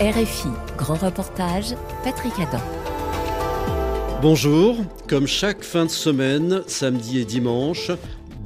[0.00, 2.62] RFI, grand reportage, Patrick Adam.
[4.22, 4.76] Bonjour,
[5.08, 7.90] comme chaque fin de semaine, samedi et dimanche,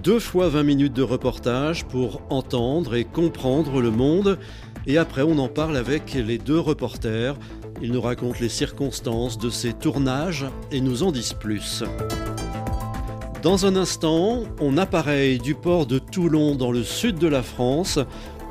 [0.02, 4.38] deux fois 20 minutes de reportage pour entendre et comprendre le monde.
[4.86, 7.36] Et après, on en parle avec les deux reporters.
[7.82, 11.84] Ils nous racontent les circonstances de ces tournages et nous en disent plus.
[13.42, 17.98] Dans un instant, on appareille du port de Toulon dans le sud de la France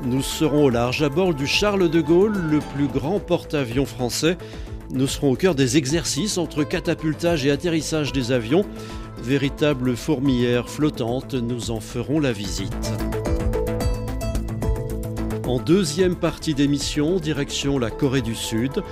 [0.04, 4.36] nous serons au large à bord du Charles de Gaulle, le plus grand porte-avions français.
[4.90, 8.64] Nous serons au cœur des exercices entre catapultage et atterrissage des avions.
[9.22, 12.92] Véritable fourmilière flottante, nous en ferons la visite.
[15.46, 18.82] En deuxième partie d'émission, direction la Corée du Sud.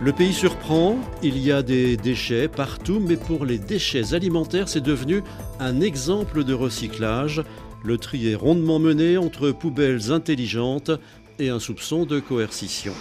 [0.00, 4.80] Le pays surprend, il y a des déchets partout, mais pour les déchets alimentaires, c'est
[4.80, 5.22] devenu
[5.58, 7.42] un exemple de recyclage.
[7.82, 10.90] Le tri est rondement mené entre poubelles intelligentes
[11.38, 12.92] et un soupçon de coercition.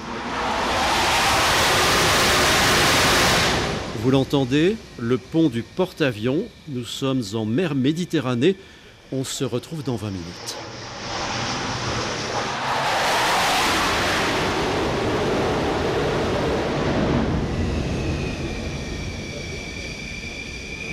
[4.01, 8.55] Vous l'entendez, le pont du porte-avions, nous sommes en mer Méditerranée,
[9.11, 10.78] on se retrouve dans 20 minutes.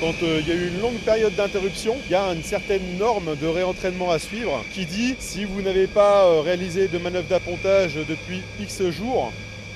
[0.07, 2.97] Quand euh, il y a eu une longue période d'interruption, il y a une certaine
[2.97, 7.27] norme de réentraînement à suivre qui dit si vous n'avez pas euh, réalisé de manœuvre
[7.27, 9.33] d'appontage depuis X jours,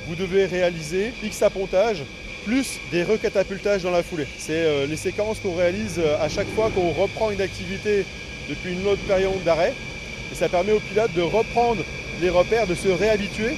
[0.07, 2.05] vous devez réaliser X appontage
[2.45, 4.29] plus des recatapultages dans la foulée.
[4.39, 8.05] C'est euh, les séquences qu'on réalise à chaque fois qu'on reprend une activité
[8.49, 9.75] depuis une autre période d'arrêt.
[10.31, 11.83] Et ça permet aux pilotes de reprendre
[12.21, 13.57] les repères, de se réhabituer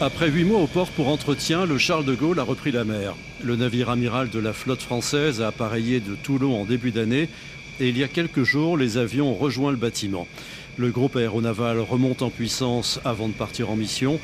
[0.00, 3.14] après huit mois au port pour entretien, le Charles de Gaulle a repris la mer.
[3.42, 7.28] Le navire amiral de la flotte française a appareillé de Toulon en début d'année
[7.80, 10.26] et il y a quelques jours, les avions ont rejoint le bâtiment.
[10.76, 14.20] Le groupe aéronaval remonte en puissance avant de partir en mission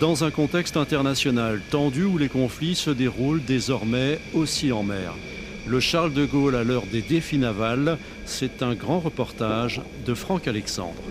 [0.00, 5.14] dans un contexte international tendu où les conflits se déroulent désormais aussi en mer.
[5.66, 10.46] Le Charles de Gaulle à l'heure des défis navals, c'est un grand reportage de Franck
[10.46, 11.02] Alexandre.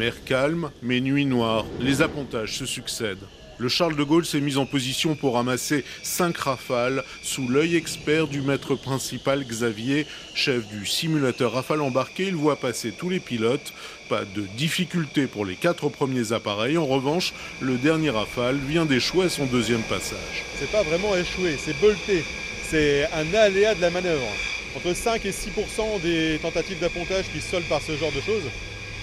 [0.00, 3.26] Mer calme, mais nuit noire, les appontages se succèdent.
[3.58, 8.26] Le Charles de Gaulle s'est mis en position pour ramasser cinq rafales sous l'œil expert
[8.26, 12.28] du maître principal Xavier, chef du simulateur rafale embarqué.
[12.28, 13.74] Il voit passer tous les pilotes.
[14.08, 16.78] Pas de difficulté pour les quatre premiers appareils.
[16.78, 20.46] En revanche, le dernier rafale vient d'échouer à son deuxième passage.
[20.58, 22.24] C'est pas vraiment échoué, c'est bolté.
[22.70, 24.28] C'est un aléa de la manœuvre.
[24.74, 28.44] Entre 5 et 6% des tentatives d'appontage qui se soldent par ce genre de choses.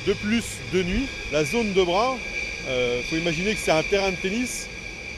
[0.08, 2.16] De plus, de nuit, la zone de bras,
[2.66, 4.70] il euh, faut imaginer que c'est un terrain de tennis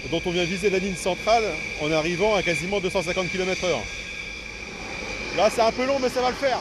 [0.09, 1.44] dont on vient viser la ligne centrale
[1.79, 3.67] en arrivant à quasiment 250 km/h.
[5.38, 6.57] Là, c'est un peu long, mais ça va le faire.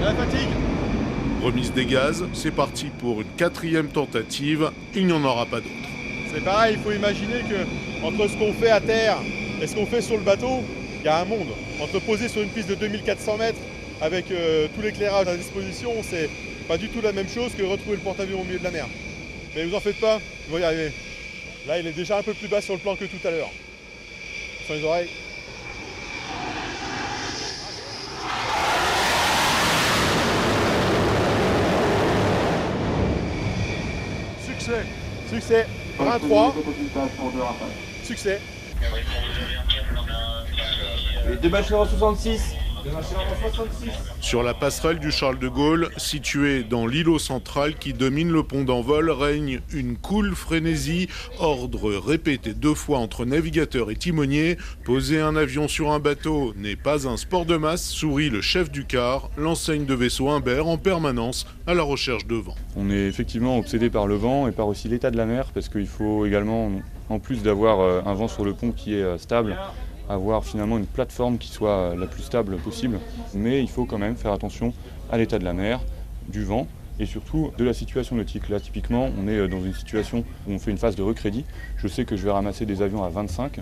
[0.00, 0.48] la fatigue
[1.42, 4.70] Remise des gaz, c'est parti pour une quatrième tentative.
[4.94, 5.74] Il n'y en aura pas d'autre.
[6.32, 9.18] C'est pareil, il faut imaginer que entre ce qu'on fait à terre
[9.60, 10.62] et ce qu'on fait sur le bateau,
[11.04, 11.48] il y a un monde.
[11.82, 13.58] Entre poser sur une piste de 2400 mètres
[14.00, 16.30] avec euh, tout l'éclairage à disposition, c'est
[16.66, 18.86] pas du tout la même chose que retrouver le porte-avions au milieu de la mer.
[19.54, 20.92] Mais vous en faites pas, vous y arriver.
[21.66, 23.50] Là, il est déjà un peu plus bas sur le plan que tout à l'heure.
[24.64, 25.08] Sur les oreilles.
[34.46, 34.86] Succès.
[35.30, 35.66] Succès.
[35.98, 36.54] 23.
[38.04, 38.40] Succès.
[44.20, 48.62] Sur la passerelle du Charles de Gaulle, située dans l'îlot central qui domine le pont
[48.62, 51.08] d'envol, règne une cool frénésie.
[51.38, 54.58] Ordre répété deux fois entre navigateurs et timoniers.
[54.84, 58.70] Poser un avion sur un bateau n'est pas un sport de masse, sourit le chef
[58.70, 62.54] du car, l'enseigne de vaisseau Humbert en permanence à la recherche de vent.
[62.76, 65.70] On est effectivement obsédé par le vent et par aussi l'état de la mer parce
[65.70, 66.70] qu'il faut également,
[67.08, 69.56] en plus d'avoir euh, un vent sur le pont qui est euh, stable,
[70.08, 72.98] avoir finalement une plateforme qui soit la plus stable possible.
[73.34, 74.72] Mais il faut quand même faire attention
[75.10, 75.80] à l'état de la mer,
[76.28, 76.66] du vent
[77.00, 78.48] et surtout de la situation nautique.
[78.48, 81.44] Là, typiquement, on est dans une situation où on fait une phase de recrédit.
[81.76, 83.60] Je sais que je vais ramasser des avions à 25.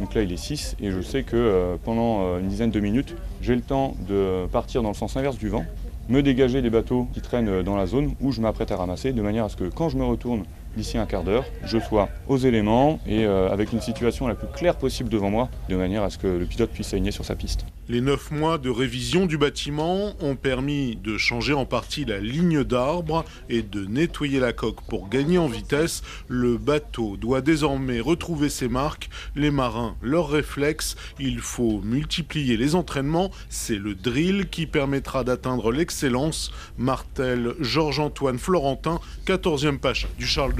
[0.00, 2.80] Donc là, il est 6 et je sais que euh, pendant euh, une dizaine de
[2.80, 5.64] minutes, j'ai le temps de partir dans le sens inverse du vent,
[6.08, 9.20] me dégager des bateaux qui traînent dans la zone où je m'apprête à ramasser, de
[9.20, 10.44] manière à ce que quand je me retourne
[10.76, 14.48] d'ici un quart d'heure, je sois aux éléments et euh, avec une situation la plus
[14.48, 17.34] claire possible devant moi, de manière à ce que le pilote puisse aligner sur sa
[17.34, 17.66] piste.
[17.88, 22.62] Les neuf mois de révision du bâtiment ont permis de changer en partie la ligne
[22.62, 26.02] d'arbre et de nettoyer la coque pour gagner en vitesse.
[26.28, 30.94] Le bateau doit désormais retrouver ses marques, les marins leurs réflexes.
[31.18, 33.32] Il faut multiplier les entraînements.
[33.48, 36.52] C'est le drill qui permettra d'atteindre l'excellence.
[36.78, 40.54] Martel Georges-Antoine Florentin, 14e pacha du Charles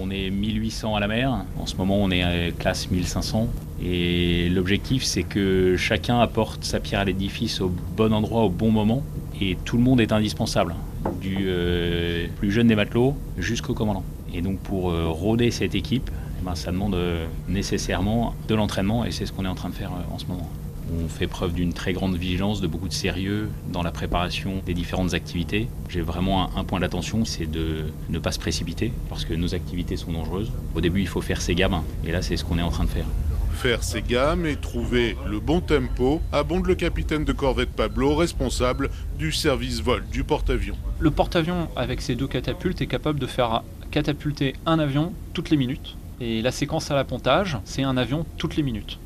[0.00, 1.44] On est 1800 à la mer.
[1.58, 3.48] En ce moment, on est à classe 1500.
[3.82, 8.70] Et l'objectif, c'est que chacun apporte sa pierre à l'édifice au bon endroit, au bon
[8.70, 9.02] moment.
[9.40, 10.74] Et tout le monde est indispensable,
[11.20, 14.04] du euh, plus jeune des matelots jusqu'au commandant.
[14.34, 16.10] Et donc, pour euh, rôder cette équipe,
[16.40, 19.04] eh ben, ça demande euh, nécessairement de l'entraînement.
[19.04, 20.48] Et c'est ce qu'on est en train de faire en ce moment.
[20.92, 24.74] On fait preuve d'une très grande vigilance, de beaucoup de sérieux dans la préparation des
[24.74, 25.68] différentes activités.
[25.88, 29.96] J'ai vraiment un, point d'attention, c'est de ne pas se précipiter parce que nos activités
[29.96, 30.50] sont dangereuses.
[30.74, 32.84] Au début, il faut faire ses gammes et là, c'est ce qu'on est en train
[32.84, 33.06] de faire.
[33.52, 38.90] Faire ses gammes et trouver le bon tempo abonde le capitaine de corvette Pablo, responsable
[39.18, 40.76] du service vol du porte-avions.
[40.98, 45.56] Le porte-avions, avec ses deux catapultes, est capable de faire catapulter un avion toutes les
[45.56, 45.96] minutes.
[46.20, 48.98] Et la séquence à l'appontage, c'est un avion toutes les minutes.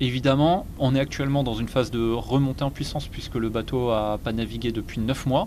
[0.00, 4.18] Évidemment, on est actuellement dans une phase de remontée en puissance puisque le bateau a
[4.22, 5.46] pas navigué depuis 9 mois.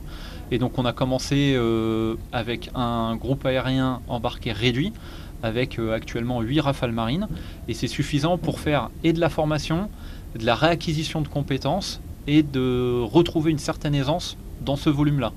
[0.52, 4.94] Et donc on a commencé euh, avec un groupe aérien embarqué réduit
[5.44, 7.28] avec euh, actuellement 8 rafales marines.
[7.68, 9.90] Et c'est suffisant pour faire et de la formation,
[10.40, 15.34] de la réacquisition de compétences et de retrouver une certaine aisance dans ce volume-là.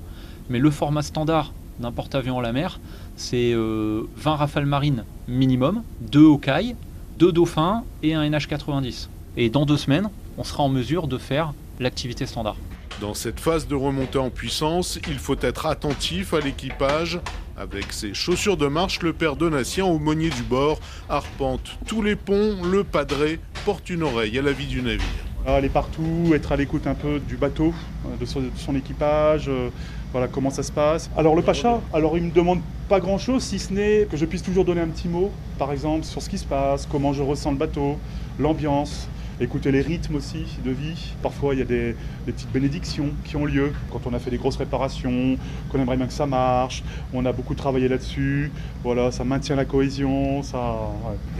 [0.49, 2.79] Mais le format standard d'un porte-avions à la mer,
[3.17, 6.75] c'est 20 euh, rafales marines minimum, 2 au caille
[7.17, 9.07] deux dauphins et un NH90.
[9.37, 12.57] Et dans deux semaines, on sera en mesure de faire l'activité standard.
[12.99, 17.19] Dans cette phase de remontée en puissance, il faut être attentif à l'équipage.
[17.57, 20.79] Avec ses chaussures de marche, le père Donatien, aumônier du bord,
[21.09, 25.01] arpente tous les ponts, le padré porte une oreille à la vie du navire.
[25.47, 27.73] Aller partout, être à l'écoute un peu du bateau,
[28.05, 29.69] euh, de son, équipage, euh,
[30.11, 31.09] voilà comment ça se passe.
[31.15, 32.59] Alors le Pacha, alors il me demande
[32.89, 35.71] pas grand chose si ce n'est que je puisse toujours donner un petit mot, par
[35.71, 37.97] exemple sur ce qui se passe, comment je ressens le bateau,
[38.37, 39.07] l'ambiance,
[39.39, 41.13] écouter les rythmes aussi de vie.
[41.21, 44.37] Parfois il y a des, petites bénédictions qui ont lieu quand on a fait des
[44.37, 45.37] grosses réparations,
[45.69, 48.51] qu'on aimerait bien que ça marche, on a beaucoup travaillé là-dessus,
[48.83, 50.75] voilà, ça maintient la cohésion, ça.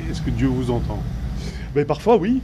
[0.09, 0.99] Est-ce que Dieu vous entend?
[1.75, 2.41] Mais ben, parfois oui,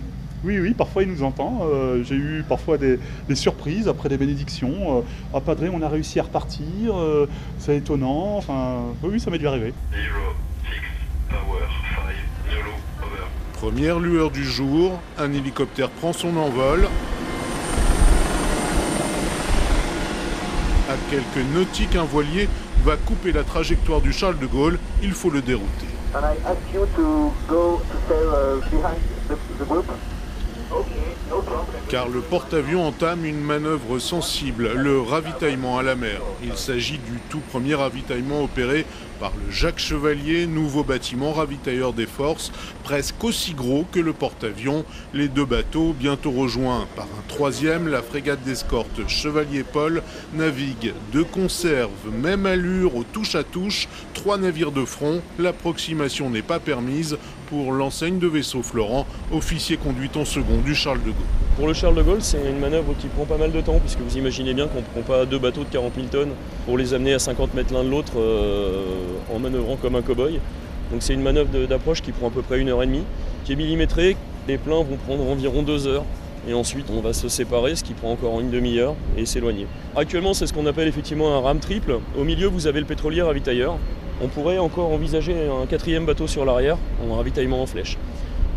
[0.47, 1.59] oui, oui, parfois il nous entend.
[1.63, 2.99] Euh, j'ai eu parfois des,
[3.35, 4.99] surprises après des bénédictions.
[4.99, 5.01] Euh,
[5.33, 7.27] ah, Padré, on a réussi à repartir, euh,
[7.59, 8.37] c'est étonnant.
[8.37, 9.73] Enfin, oui, ça m'est dû arriver.
[13.53, 16.87] Première lueur du jour, un hélicoptère prend son envol.
[20.89, 22.47] À quelques nautiques, un voilier
[22.85, 24.79] va couper la trajectoire du Charles de Gaulle.
[25.03, 25.87] Il faut le dérouter.
[31.89, 36.21] Car le porte-avions entame une manœuvre sensible, le ravitaillement à la mer.
[36.43, 38.85] Il s'agit du tout premier ravitaillement opéré
[39.19, 42.51] par le Jacques Chevalier, nouveau bâtiment ravitailleur des forces,
[42.83, 44.85] presque aussi gros que le porte-avions.
[45.13, 50.03] Les deux bateaux, bientôt rejoints par un troisième, la frégate d'escorte Chevalier Paul,
[50.33, 55.21] naviguent de conserve, même allure au touche-à-touche, trois navires de front.
[55.39, 57.17] L'approximation n'est pas permise
[57.47, 61.25] pour l'enseigne de vaisseau Florent, officier conduit en second du Charles de Gaulle.
[61.57, 63.99] Pour le Charles de Gaulle, c'est une manœuvre qui prend pas mal de temps, puisque
[63.99, 66.33] vous imaginez bien qu'on ne prend pas deux bateaux de 40 000 tonnes
[66.65, 68.83] pour les amener à 50 mètres l'un de l'autre euh,
[69.33, 70.39] en manœuvrant comme un cow-boy.
[70.91, 73.03] Donc c'est une manœuvre d'approche qui prend à peu près une heure et demie,
[73.43, 74.15] qui est millimétrée.
[74.47, 76.05] Les pleins vont prendre environ deux heures.
[76.47, 79.67] Et ensuite, on va se séparer, ce qui prend encore une demi-heure, et s'éloigner.
[79.95, 81.99] Actuellement, c'est ce qu'on appelle effectivement un rame triple.
[82.17, 83.77] Au milieu, vous avez le pétrolier ravitailleur.
[84.21, 86.77] On pourrait encore envisager un quatrième bateau sur l'arrière,
[87.07, 87.97] en ravitaillement en flèche.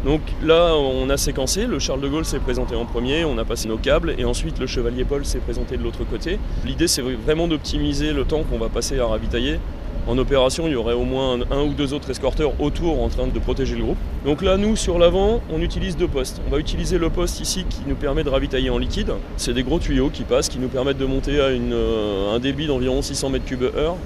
[0.04, 3.44] Donc là, on a séquencé, le Charles de Gaulle s'est présenté en premier, on a
[3.44, 6.38] passé nos câbles, et ensuite le Chevalier Paul s'est présenté de l'autre côté.
[6.64, 9.58] L'idée, c'est vraiment d'optimiser le temps qu'on va passer à ravitailler
[10.06, 13.26] en opération, il y aurait au moins un, ou deux autres escorteurs autour en train
[13.26, 13.98] de protéger le groupe.
[14.24, 16.40] Donc là, nous, sur l'avant, on utilise deux postes.
[16.46, 19.12] On va utiliser le poste ici qui nous permet de ravitailler en liquide.
[19.36, 22.66] C'est des gros tuyaux qui passent, qui nous permettent de monter à euh, un débit
[22.66, 23.96] d'environ 600 m3 heure.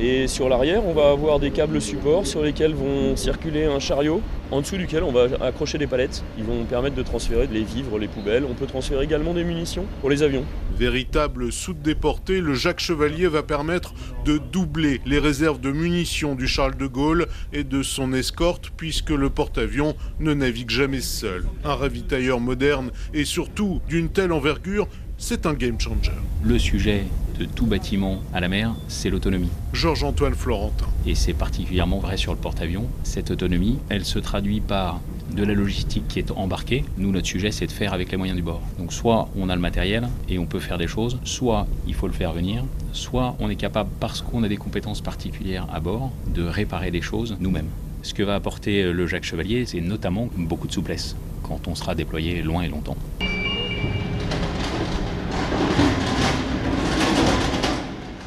[0.00, 4.20] Et sur l'arrière, on va avoir des câbles supports sur lesquels vont circuler un chariot,
[4.50, 6.24] en dessous duquel on va accrocher des palettes.
[6.38, 8.44] Ils vont permettre de transférer les vivres, les poubelles.
[8.48, 10.44] On peut transférer également des munitions pour les avions.
[10.76, 13.94] Véritable soude déporté, le Jacques Chevalier va permettre
[14.24, 19.10] de doubler les réserves de munitions du Charles de Gaulle et de son escorte puisque
[19.10, 21.44] le porte-avions ne navigue jamais seul.
[21.64, 26.12] Un ravitailleur moderne et surtout d'une telle envergure c'est un game changer.
[26.42, 27.04] Le sujet
[27.38, 29.50] de tout bâtiment à la mer, c'est l'autonomie.
[29.72, 30.86] Georges-Antoine Florentin.
[31.06, 32.86] Et c'est particulièrement vrai sur le porte-avions.
[33.02, 35.00] Cette autonomie, elle se traduit par
[35.34, 36.84] de la logistique qui est embarquée.
[36.96, 38.60] Nous, notre sujet, c'est de faire avec les moyens du bord.
[38.78, 42.06] Donc soit on a le matériel et on peut faire des choses, soit il faut
[42.06, 46.12] le faire venir, soit on est capable, parce qu'on a des compétences particulières à bord,
[46.26, 47.68] de réparer des choses nous-mêmes.
[48.02, 51.94] Ce que va apporter le Jacques Chevalier, c'est notamment beaucoup de souplesse quand on sera
[51.94, 52.96] déployé loin et longtemps.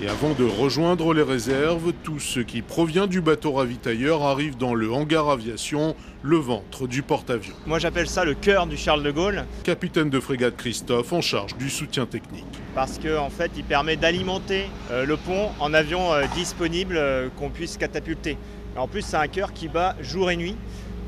[0.08, 4.74] Et avant de rejoindre les réserves, tout ce qui provient du bateau ravitailleur arrive dans
[4.74, 7.56] le hangar aviation, le ventre du porte-avions.
[7.66, 9.44] Moi j'appelle ça le cœur du Charles de Gaulle.
[9.66, 12.46] Capitaine de frégate Christophe en charge du soutien technique.
[12.74, 17.28] Parce qu'en en fait il permet d'alimenter euh, le pont en avion euh, disponible euh,
[17.36, 18.38] qu'on puisse catapulter.
[18.78, 20.56] en plus c'est un cœur qui bat jour et nuit.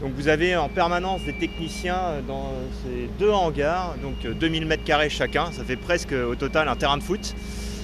[0.01, 2.51] Donc vous avez en permanence des techniciens dans
[2.83, 7.03] ces deux hangars, donc 2000 m2 chacun, ça fait presque au total un terrain de
[7.03, 7.33] foot.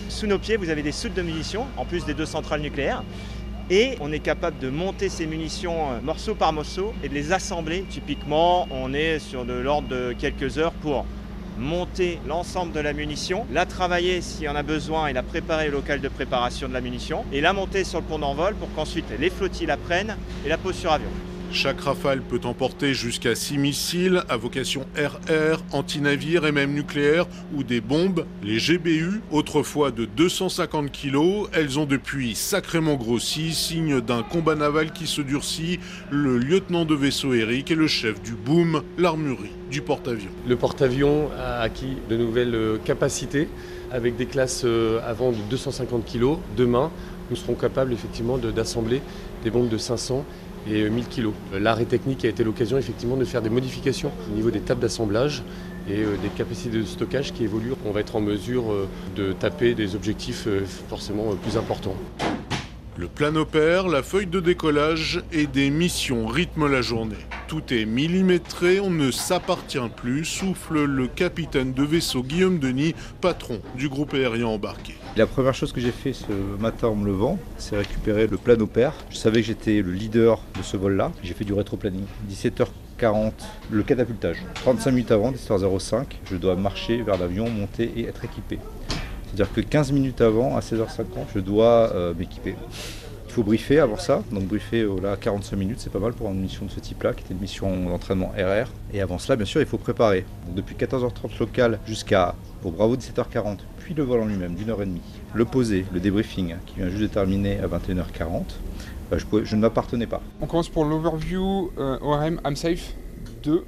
[0.09, 3.03] Sous nos pieds, vous avez des soutes de munitions, en plus des deux centrales nucléaires.
[3.71, 7.31] Et on est capable de monter ces munitions euh, morceau par morceau et de les
[7.31, 7.83] assembler.
[7.89, 11.05] Typiquement, on est sur de l'ordre de quelques heures pour
[11.57, 15.69] monter l'ensemble de la munition, la travailler s'il y en a besoin et la préparer
[15.69, 18.71] au local de préparation de la munition, et la monter sur le pont d'envol pour
[18.75, 21.09] qu'ensuite les flottilles la prennent et la posent sur avion.
[21.55, 27.63] Chaque rafale peut emporter jusqu'à 6 missiles à vocation RR, anti-navire et même nucléaire ou
[27.63, 31.47] des bombes, les GBU, autrefois de 250 kg.
[31.53, 35.79] Elles ont depuis sacrément grossi, signe d'un combat naval qui se durcit.
[36.11, 40.31] Le lieutenant de vaisseau Eric est le chef du boom, l'armurerie du porte-avions.
[40.45, 43.47] Le porte-avions a acquis de nouvelles capacités
[43.93, 46.37] avec des classes euh, avant de 250 kg.
[46.57, 46.91] Demain,
[47.29, 49.01] nous serons capables effectivement d'assembler
[49.43, 50.25] des bombes de 500
[50.69, 51.29] et 1000 kg.
[51.59, 55.43] L'arrêt technique a été l'occasion effectivement de faire des modifications au niveau des tables d'assemblage
[55.89, 57.73] et euh, des capacités de stockage qui évoluent.
[57.85, 61.95] On va être en mesure euh, de taper des objectifs euh, forcément plus importants.
[62.97, 67.17] Le plan opère, la feuille de décollage et des missions rythment la journée.
[67.49, 73.59] Tout est millimétré, on ne s'appartient plus, souffle le capitaine de vaisseau Guillaume Denis, patron
[73.75, 74.95] du groupe aérien embarqué.
[75.17, 78.57] La première chose que j'ai fait ce matin en me levant, c'est récupérer le plan
[78.61, 78.93] opère.
[79.09, 81.11] Je savais que j'étais le leader de ce vol-là.
[81.21, 82.05] J'ai fait du rétro-planning.
[82.31, 83.33] 17h40,
[83.71, 84.37] le catapultage.
[84.53, 88.57] 35 minutes avant, 17h05, je dois marcher vers l'avion, monter et être équipé.
[89.35, 92.55] C'est-à-dire que 15 minutes avant, à 16h50, je dois euh, m'équiper.
[93.27, 96.29] Il faut briefer avant ça, donc briefer oh là, 45 minutes, c'est pas mal pour
[96.31, 98.69] une mission de ce type-là, qui était une mission d'entraînement RR.
[98.93, 100.23] Et avant cela, bien sûr, il faut préparer.
[100.45, 104.81] Donc depuis 14h30 local jusqu'à au Bravo 17h40, puis le vol en lui-même d'une heure
[104.81, 105.01] et demie.
[105.33, 108.43] Le poser, le débriefing, hein, qui vient juste de terminer à 21h40.
[109.11, 110.21] Euh, je, je, ne m'appartenais pas.
[110.39, 112.93] On commence pour l'overview euh, ORM I'm Safe
[113.43, 113.65] 2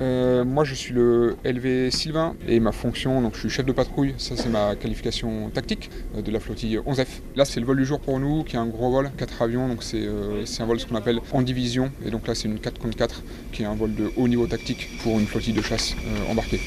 [0.00, 3.72] euh, moi, je suis le LV Sylvain et ma fonction, donc je suis chef de
[3.72, 4.14] patrouille.
[4.18, 7.06] Ça, c'est ma qualification tactique euh, de la flottille 11F.
[7.36, 9.68] Là, c'est le vol du jour pour nous, qui est un gros vol, 4 avions.
[9.68, 11.90] Donc, c'est euh, un vol ce qu'on appelle en division.
[12.04, 14.46] Et donc là, c'est une 4 contre 4 qui est un vol de haut niveau
[14.46, 15.94] tactique pour une flottille de chasse
[16.30, 16.60] embarquée.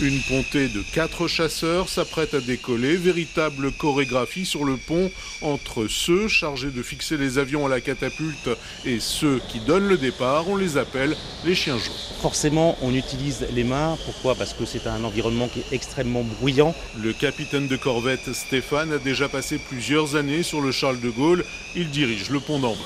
[0.00, 5.08] Une pontée de quatre chasseurs s'apprête à décoller, véritable chorégraphie sur le pont
[5.40, 8.50] entre ceux chargés de fixer les avions à la catapulte
[8.84, 11.94] et ceux qui donnent le départ, on les appelle les chiens jaunes.
[12.20, 14.34] Forcément, on utilise les mains, pourquoi?
[14.34, 16.74] Parce que c'est un environnement qui est extrêmement bruyant.
[17.00, 21.44] Le capitaine de corvette Stéphane a déjà passé plusieurs années sur le Charles de Gaulle,
[21.76, 22.84] il dirige le pont d'envol.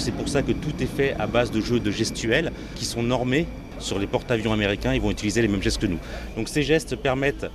[0.00, 3.02] C'est pour ça que tout est fait à base de jeux de gestuels qui sont
[3.02, 3.46] normés
[3.78, 4.94] sur les porte-avions américains.
[4.94, 5.98] Ils vont utiliser les mêmes gestes que nous.
[6.46, 7.46] Ces gestes permettent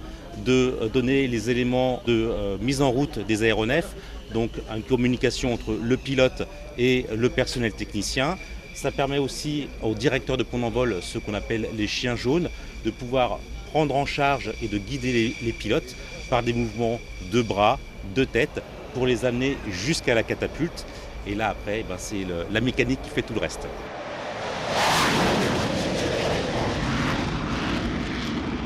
[0.45, 3.95] de euh, donner les éléments de euh, mise en route des aéronefs,
[4.31, 6.47] donc une communication entre le pilote
[6.77, 8.37] et le personnel technicien.
[8.75, 12.49] Ça permet aussi aux directeurs de pont d'envol, ceux qu'on appelle les chiens jaunes,
[12.83, 13.39] de pouvoir
[13.71, 15.95] prendre en charge et de guider les pilotes
[16.29, 16.99] par des mouvements
[17.31, 17.79] de bras,
[18.13, 18.61] de tête,
[18.93, 20.85] pour les amener jusqu'à la catapulte
[21.27, 23.67] et là, après, ben, c'est la mécanique qui fait tout le reste.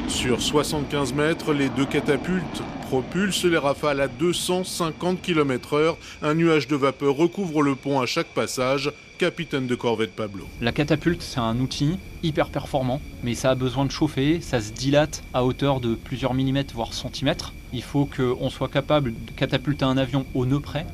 [0.08, 5.96] Sur 75 mètres, les deux catapultes propulsent les rafales à 250 km/h.
[6.22, 8.92] Un nuage de vapeur recouvre le pont à chaque passage.
[9.18, 10.46] Capitaine de corvette Pablo.
[10.60, 14.72] La catapulte, c'est un outil hyper performant, mais ça a besoin de chauffer, ça se
[14.72, 17.54] dilate à hauteur de plusieurs millimètres, voire centimètres.
[17.72, 20.86] Il faut qu'on soit capable de catapulter un avion au nœud près,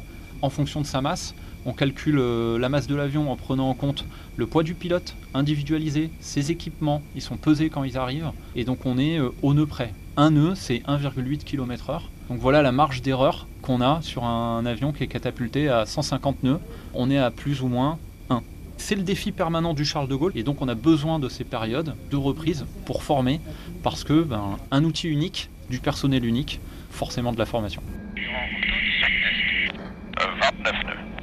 [0.42, 1.34] en fonction de sa masse,
[1.66, 4.06] on calcule euh, la masse de l'avion en prenant en compte
[4.38, 8.86] le poids du pilote individualisé, ses équipements, ils sont pesés quand ils arrivent, et donc
[8.86, 9.94] on est euh, au nœud près.
[10.18, 12.02] Un nœud, c'est 1,8 km/h.
[12.30, 16.44] Donc voilà la marge d'erreur qu'on a sur un avion qui est catapulté à 150
[16.44, 16.60] nœuds.
[16.94, 18.42] On est à plus ou moins 1.
[18.78, 21.44] C'est le défi permanent du Charles de Gaulle et donc on a besoin de ces
[21.44, 23.42] périodes de reprise pour former
[23.84, 26.60] parce que ben, un outil unique, du personnel unique,
[26.92, 27.82] forcément de la formation.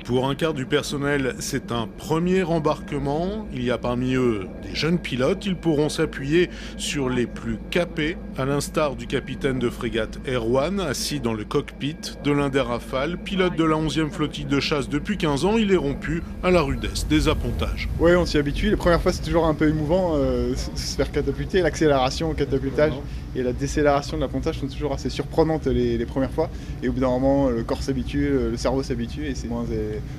[0.05, 3.47] Pour un quart du personnel, c'est un premier embarquement.
[3.55, 5.47] Il y a parmi eux des jeunes pilotes.
[5.47, 11.21] Ils pourront s'appuyer sur les plus capés, à l'instar du capitaine de frégate Erwan, assis
[11.21, 15.19] dans le cockpit de l'un des Rafales, pilote de la 11e flottille de chasse depuis
[15.19, 15.57] 15 ans.
[15.57, 17.89] Il est rompu à la rudesse des appontages.
[18.01, 18.71] Oui, on s'y habitue.
[18.71, 21.63] Les premières fois, c'est toujours un peu émouvant euh, se faire catapulter.
[21.63, 22.95] L'accélération au catapultage
[23.37, 26.51] et la décélération de l'appontage sont toujours assez surprenantes les, les, premières fois.
[26.83, 29.49] Et au bout d'un moment, le corps s'habitue, le cerveau s'habitue et c'est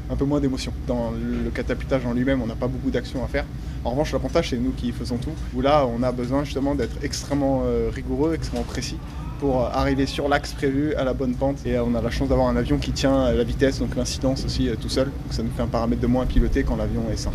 [0.09, 0.73] un peu moins d'émotion.
[0.87, 3.45] Dans le catapultage en lui-même, on n'a pas beaucoup d'action à faire.
[3.83, 5.33] En revanche, l'appontage, c'est nous qui faisons tout.
[5.53, 8.97] Où là, on a besoin justement d'être extrêmement euh, rigoureux, extrêmement précis
[9.39, 11.65] pour arriver sur l'axe prévu à la bonne pente.
[11.65, 14.69] Et on a la chance d'avoir un avion qui tient la vitesse, donc l'incidence aussi
[14.69, 15.05] euh, tout seul.
[15.05, 17.31] Donc ça nous fait un paramètre de moins à piloter quand l'avion est sain.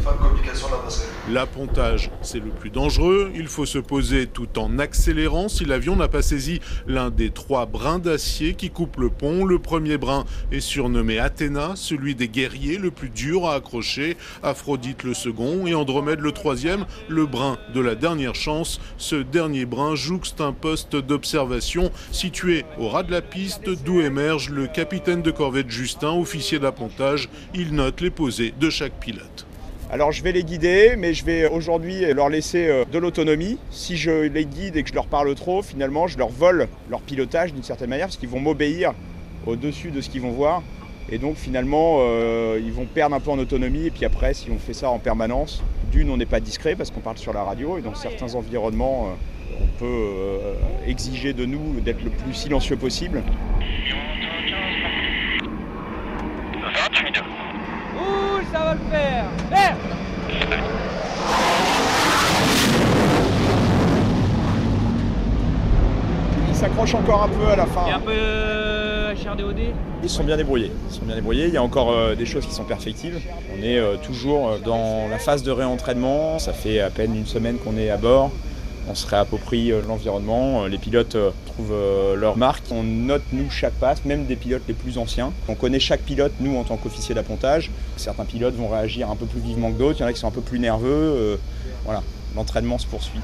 [1.31, 3.31] L'appontage, c'est le plus dangereux.
[3.35, 7.67] Il faut se poser tout en accélérant si l'avion n'a pas saisi l'un des trois
[7.67, 9.45] brins d'acier qui coupent le pont.
[9.45, 14.17] Le premier brin est surnommé Athéna, celui des guerriers le plus dur à accrocher.
[14.43, 18.81] Aphrodite le second et Andromède le troisième, le brin de la dernière chance.
[18.97, 24.51] Ce dernier brin jouxte un poste d'observation situé au ras de la piste d'où émerge
[24.51, 27.29] le capitaine de corvette Justin, officier d'appontage.
[27.55, 29.47] Il note les posées de chaque pilote.
[29.91, 33.59] Alors je vais les guider, mais je vais aujourd'hui leur laisser euh, de l'autonomie.
[33.71, 37.01] Si je les guide et que je leur parle trop, finalement, je leur vole leur
[37.01, 38.93] pilotage d'une certaine manière, parce qu'ils vont m'obéir
[39.47, 40.63] au-dessus de ce qu'ils vont voir.
[41.11, 43.87] Et donc finalement, euh, ils vont perdre un peu en autonomie.
[43.87, 46.91] Et puis après, si on fait ça en permanence, d'une, on n'est pas discret parce
[46.91, 47.79] qu'on parle sur la radio.
[47.79, 50.55] Et dans certains environnements, euh, on peut euh,
[50.87, 53.23] exiger de nous d'être le plus silencieux possible.
[57.97, 59.77] Ouh, ça va le faire Merde
[66.51, 67.85] Ils s'accrochent encore un peu à la fin.
[67.87, 68.78] Il un peu
[70.03, 70.71] Ils sont bien débrouillés.
[70.91, 71.47] Ils sont bien débrouillés.
[71.47, 73.21] Il y a encore euh, des choses qui sont perfectibles.
[73.53, 76.39] On est euh, toujours euh, dans la phase de réentraînement.
[76.39, 78.31] Ça fait à peine une semaine qu'on est à bord.
[78.91, 80.65] On se réapproprie l'environnement.
[80.65, 81.77] Les pilotes trouvent
[82.17, 82.65] leur marque.
[82.71, 85.31] On note, nous, chaque passe, même des pilotes les plus anciens.
[85.47, 87.71] On connaît chaque pilote, nous, en tant qu'officier d'appontage.
[87.99, 89.99] Certains pilotes vont réagir un peu plus vivement que d'autres.
[89.99, 91.39] Il y en a qui sont un peu plus nerveux.
[91.85, 92.03] Voilà,
[92.35, 93.21] l'entraînement se poursuit.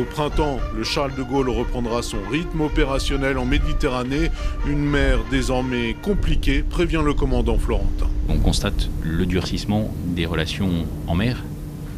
[0.00, 4.30] Au printemps, le Charles de Gaulle reprendra son rythme opérationnel en Méditerranée,
[4.66, 8.08] une mer désormais compliquée, prévient le commandant Florentin.
[8.30, 11.44] On constate le durcissement des relations en mer,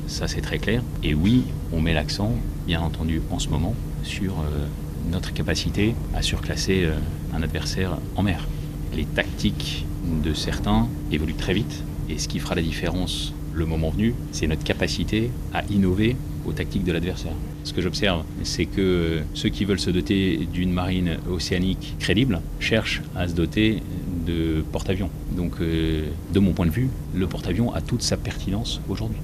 [0.09, 0.83] ça c'est très clair.
[1.05, 2.33] Et oui, on met l'accent,
[2.67, 4.67] bien entendu, en ce moment, sur euh,
[5.09, 6.95] notre capacité à surclasser euh,
[7.37, 8.49] un adversaire en mer.
[8.97, 9.87] Les tactiques
[10.25, 14.49] de certains évoluent très vite, et ce qui fera la différence le moment venu, c'est
[14.49, 17.33] notre capacité à innover aux tactiques de l'adversaire.
[17.65, 23.03] Ce que j'observe, c'est que ceux qui veulent se doter d'une marine océanique crédible cherchent
[23.15, 23.83] à se doter
[24.27, 25.11] de porte-avions.
[25.37, 29.19] Donc, euh, de mon point de vue, le porte-avions a toute sa pertinence aujourd'hui.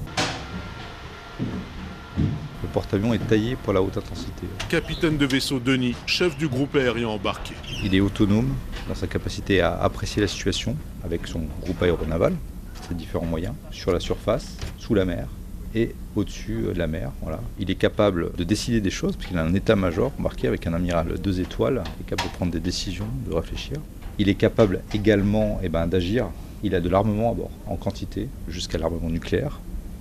[2.19, 4.47] Le porte-avions est taillé pour la haute intensité.
[4.67, 7.55] Capitaine de vaisseau Denis, chef du groupe aérien embarqué.
[7.83, 8.53] Il est autonome
[8.87, 12.35] dans sa capacité à apprécier la situation avec son groupe aéronaval,
[12.87, 15.27] ses différents moyens, sur la surface, sous la mer
[15.75, 17.11] et au-dessus de la mer.
[17.59, 20.73] Il est capable de décider des choses, parce qu'il a un état-major embarqué avec un
[20.73, 23.77] amiral deux étoiles, il est capable de prendre des décisions, de réfléchir.
[24.17, 26.27] Il est capable également eh ben, d'agir.
[26.61, 29.59] Il a de l'armement à bord, en quantité, jusqu'à l'armement nucléaire.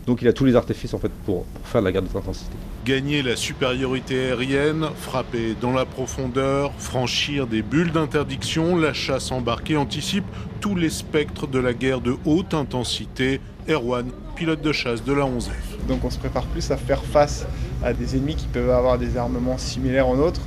[0.08, 2.50] Donc il a tous les artifices en fait pour, faire de la guerre de intensité.
[2.86, 9.76] Gagner la supériorité aérienne, frapper dans la profondeur, franchir des bulles d'interdiction, la chasse embarquée
[9.76, 10.24] anticipe
[10.62, 13.42] tous les spectres de la guerre de haute intensité.
[13.68, 14.06] Erwan,
[14.38, 15.84] pilote de chasse de la 11F.
[15.88, 17.44] Donc on se prépare plus à faire face
[17.82, 20.42] à des ennemis qui peuvent avoir des armements similaires aux nôtres,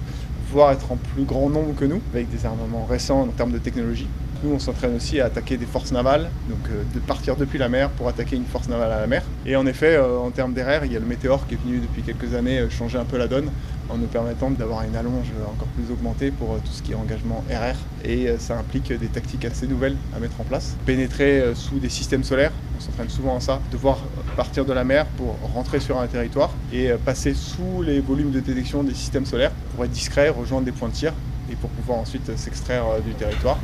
[0.49, 3.57] voire être en plus grand nombre que nous, avec des armements récents en termes de
[3.57, 4.07] technologie.
[4.43, 7.69] Nous, on s'entraîne aussi à attaquer des forces navales, donc euh, de partir depuis la
[7.69, 9.21] mer pour attaquer une force navale à la mer.
[9.45, 11.77] Et en effet, euh, en termes d'RR, il y a le météore qui est venu
[11.77, 13.51] depuis quelques années euh, changer un peu la donne
[13.87, 17.43] en nous permettant d'avoir une allonge encore plus augmentée pour tout ce qui est engagement
[17.51, 17.75] RR.
[18.03, 20.77] Et ça implique des tactiques assez nouvelles à mettre en place.
[20.85, 23.97] Pénétrer sous des systèmes solaires, on s'entraîne souvent à ça, devoir
[24.37, 28.39] partir de la mer pour rentrer sur un territoire et passer sous les volumes de
[28.39, 31.13] détection des systèmes solaires pour être discret, rejoindre des points de tir
[31.51, 33.57] et pour pouvoir ensuite s'extraire euh, du territoire.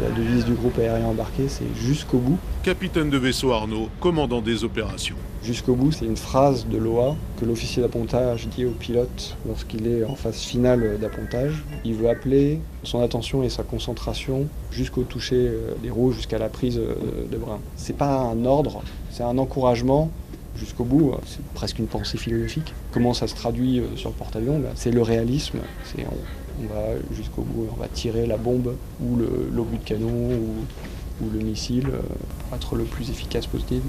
[0.00, 2.38] La devise du groupe aérien embarqué, c'est jusqu'au bout.
[2.62, 5.16] Capitaine de vaisseau Arnaud, commandant des opérations.
[5.42, 10.04] Jusqu'au bout, c'est une phrase de l'OA que l'officier d'appontage dit au pilote lorsqu'il est
[10.04, 11.64] en phase finale d'appontage.
[11.84, 16.48] Il veut appeler son attention et sa concentration jusqu'au toucher euh, des roues, jusqu'à la
[16.48, 16.94] prise euh,
[17.30, 17.58] de brin.
[17.76, 20.10] C'est pas un ordre, c'est un encouragement
[20.56, 21.14] jusqu'au bout.
[21.26, 22.74] C'est presque une pensée philosophique.
[22.90, 25.58] Comment ça se traduit euh, sur le porte-avions ben, C'est le réalisme.
[25.98, 29.16] On, va jusqu'au bout, on va tirer la bombe ou
[29.52, 33.88] l'obus de canon ou, ou le missile pour être le plus efficace possible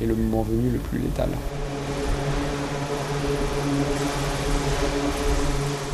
[0.00, 1.28] et le moment venu le plus létal.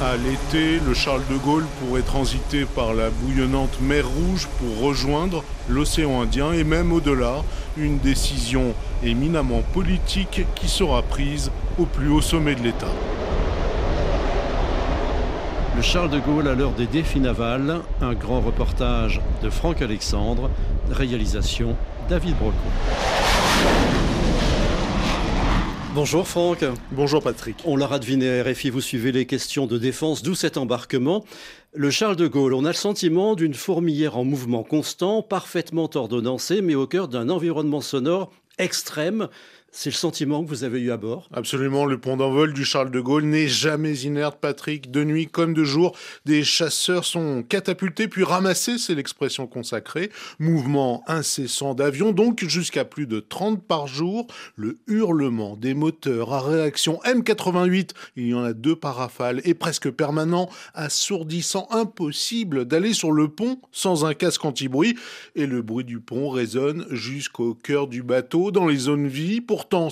[0.01, 5.43] À l'été, le Charles de Gaulle pourrait transiter par la bouillonnante mer Rouge pour rejoindre
[5.69, 7.43] l'océan Indien et même au-delà,
[7.77, 12.87] une décision éminemment politique qui sera prise au plus haut sommet de l'État.
[15.75, 20.49] Le Charles de Gaulle à l'heure des défis navals, un grand reportage de Franck Alexandre,
[20.93, 21.75] réalisation
[22.09, 23.98] David Brocco.
[25.95, 26.65] Bonjour Franck.
[26.93, 27.57] Bonjour Patrick.
[27.65, 31.25] On l'aura deviné RFI, vous suivez les questions de défense, d'où cet embarquement.
[31.73, 36.61] Le Charles de Gaulle, on a le sentiment d'une fourmilière en mouvement constant, parfaitement ordonnancée,
[36.61, 39.29] mais au cœur d'un environnement sonore extrême.
[39.71, 41.29] C'est le sentiment que vous avez eu à bord?
[41.33, 44.91] Absolument, le pont d'envol du Charles de Gaulle n'est jamais inerte, Patrick.
[44.91, 50.11] De nuit comme de jour, des chasseurs sont catapultés puis ramassés, c'est l'expression consacrée.
[50.39, 54.27] Mouvement incessant d'avions, donc jusqu'à plus de 30 par jour.
[54.57, 59.55] Le hurlement des moteurs à réaction M88, il y en a deux par rafale, est
[59.55, 64.97] presque permanent, assourdissant, impossible d'aller sur le pont sans un casque anti-bruit.
[65.37, 69.91] Et le bruit du pont résonne jusqu'au cœur du bateau, dans les zones vies, pourtant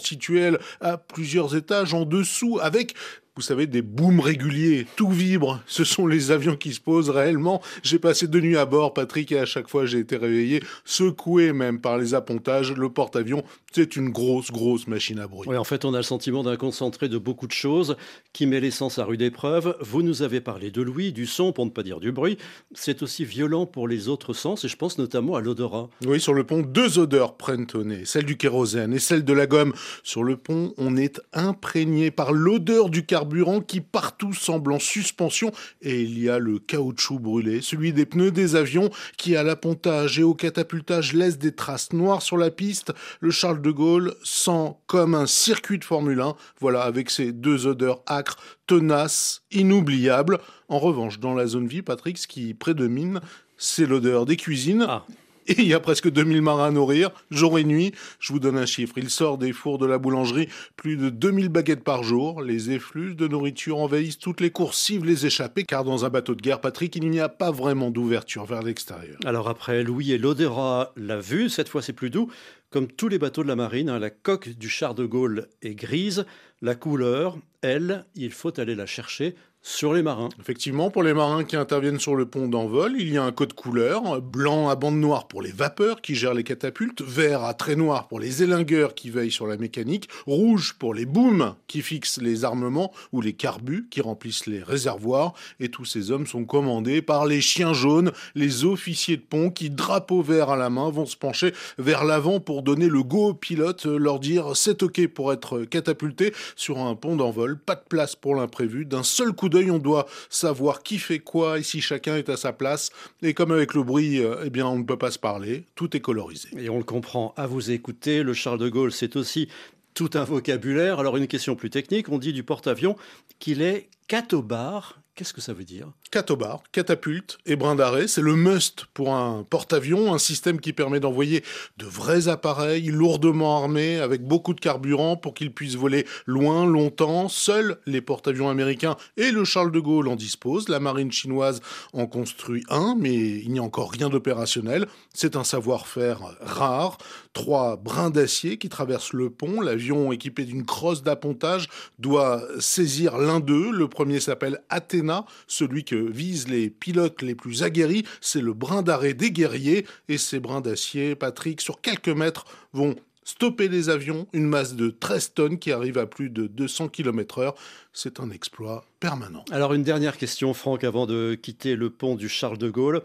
[0.81, 2.95] à plusieurs étages en dessous, avec
[3.37, 5.61] vous savez, des booms réguliers, tout vibre.
[5.67, 7.61] Ce sont les avions qui se posent réellement.
[7.83, 11.53] J'ai passé deux nuits à bord, Patrick, et à chaque fois j'ai été réveillé, secoué
[11.53, 12.73] même par les appontages.
[12.73, 15.47] Le porte-avions, c'est une grosse, grosse machine à bruit.
[15.47, 17.97] Oui, en fait, on a le sentiment d'un concentré de beaucoup de choses
[18.33, 19.77] qui met l'essence à rude épreuve.
[19.83, 22.39] Vous nous avez parlé de l'ouïe, du son, pour ne pas dire du bruit.
[22.73, 25.91] C'est aussi violent pour les autres sens, et je pense notamment à l'odorat.
[26.07, 29.33] Oui, sur le pont, deux odeurs prennent au nez, celle du kérosène et celle de
[29.35, 29.75] la gomme.
[30.03, 33.26] Sur le pont, on est imprégné par l'odeur du carbone
[33.67, 38.31] qui partout semble en suspension et il y a le caoutchouc brûlé, celui des pneus
[38.31, 42.93] des avions qui à l'appontage et au catapultage laisse des traces noires sur la piste.
[43.21, 47.67] Le Charles de Gaulle sent comme un circuit de Formule 1, voilà, avec ces deux
[47.67, 48.37] odeurs âcres,
[48.67, 50.39] tenaces, inoubliables.
[50.69, 53.21] En revanche, dans la zone vie, Patrick, ce qui prédomine,
[53.57, 54.87] c'est l'odeur des cuisines.
[54.89, 55.05] Ah.
[55.59, 57.93] Il y a presque 2000 marins à nourrir, jour et nuit.
[58.19, 58.95] Je vous donne un chiffre.
[58.99, 62.43] Il sort des fours de la boulangerie plus de 2000 baguettes par jour.
[62.43, 66.43] Les effluves de nourriture envahissent toutes les coursives, les échappées, car dans un bateau de
[66.43, 69.19] guerre, Patrick, il n'y a pas vraiment d'ouverture vers l'extérieur.
[69.25, 72.29] Alors après Louis et l'Odera l'a vue, cette fois c'est plus doux.
[72.71, 75.77] Comme tous les bateaux de la marine, hein, la coque du char de Gaulle est
[75.77, 76.27] grise.
[76.61, 80.29] La couleur, elle, il faut aller la chercher sur les marins.
[80.41, 83.53] Effectivement, pour les marins qui interviennent sur le pont d'envol, il y a un code
[83.53, 87.75] couleur, blanc à bande noire pour les vapeurs qui gèrent les catapultes, vert à trait
[87.75, 92.23] noir pour les élingueurs qui veillent sur la mécanique, rouge pour les booms qui fixent
[92.23, 97.03] les armements ou les carbus qui remplissent les réservoirs, et tous ces hommes sont commandés
[97.03, 101.07] par les chiens jaunes, les officiers de pont qui, drapeau vert à la main, vont
[101.07, 105.33] se pencher vers l'avant pour donner le go au pilote, leur dire c'est ok pour
[105.33, 109.56] être catapulté sur un pont d'envol, pas de place pour l'imprévu, d'un seul coup de
[109.71, 112.91] on doit savoir qui fait quoi et si chacun est à sa place.
[113.23, 115.65] Et comme avec le bruit, euh, eh bien, on ne peut pas se parler.
[115.75, 116.49] Tout est colorisé.
[116.57, 118.23] Et on le comprend à vous écouter.
[118.23, 119.49] Le Charles de Gaulle, c'est aussi
[119.95, 121.01] tout un vocabulaire.
[121.01, 122.97] Alors une question plus technique, on dit du porte-avions
[123.39, 125.01] qu'il est catobar.
[125.17, 125.89] Qu'est-ce que ça veut dire?
[126.11, 131.01] Catobar, catapulte et brin d'arrêt, c'est le must pour un porte-avions, un système qui permet
[131.01, 131.43] d'envoyer
[131.79, 137.31] de vrais appareils lourdement armés avec beaucoup de carburant pour qu'ils puissent voler loin, longtemps.
[137.31, 140.69] Seuls les porte-avions américains et le Charles de Gaulle en disposent.
[140.69, 141.63] La marine chinoise
[141.95, 144.87] en construit un, mais il n'y a encore rien d'opérationnel.
[145.15, 146.99] C'est un savoir-faire rare.
[147.33, 149.63] Trois brins d'acier qui traversent le pont.
[149.63, 153.71] L'avion équipé d'une crosse d'appontage doit saisir l'un d'eux.
[153.71, 155.06] Le premier s'appelle Athéna
[155.47, 160.19] celui que visent les pilotes les plus aguerris, c'est le brin d'arrêt des guerriers, et
[160.19, 165.35] ces brins d'acier, Patrick, sur quelques mètres, vont stopper les avions, une masse de 13
[165.35, 167.55] tonnes qui arrive à plus de 200 km heure.
[167.93, 169.45] C'est un exploit permanent.
[169.51, 173.03] Alors une dernière question, Franck, avant de quitter le pont du Charles de Gaulle.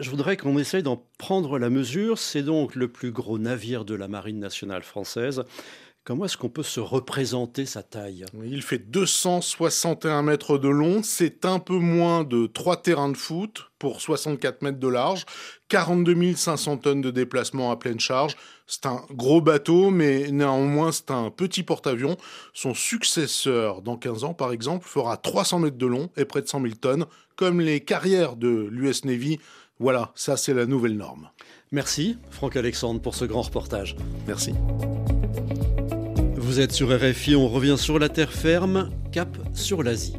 [0.00, 2.18] Je voudrais qu'on essaye d'en prendre la mesure.
[2.18, 5.44] C'est donc le plus gros navire de la Marine nationale française.
[6.04, 8.24] Comment est-ce qu'on peut se représenter sa taille?
[8.44, 13.70] Il fait 261 mètres de long, c'est un peu moins de 3 terrains de foot
[13.78, 15.24] pour 64 mètres de large,
[15.68, 18.34] 42 500 tonnes de déplacement à pleine charge.
[18.66, 22.16] C'est un gros bateau, mais néanmoins c'est un petit porte-avions.
[22.52, 26.48] Son successeur, dans 15 ans par exemple, fera 300 mètres de long et près de
[26.48, 29.38] 100 000 tonnes, comme les carrières de l'US Navy.
[29.78, 31.30] Voilà, ça c'est la nouvelle norme.
[31.70, 33.94] Merci Franck Alexandre pour ce grand reportage.
[34.26, 34.52] Merci.
[36.52, 40.18] Vous êtes sur RFI, on revient sur la terre ferme, cap sur l'Asie.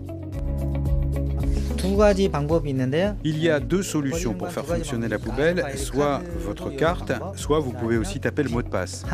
[3.23, 7.71] Il y a deux solutions pour faire fonctionner la poubelle, soit votre carte, soit vous
[7.71, 9.05] pouvez aussi taper le mot de passe.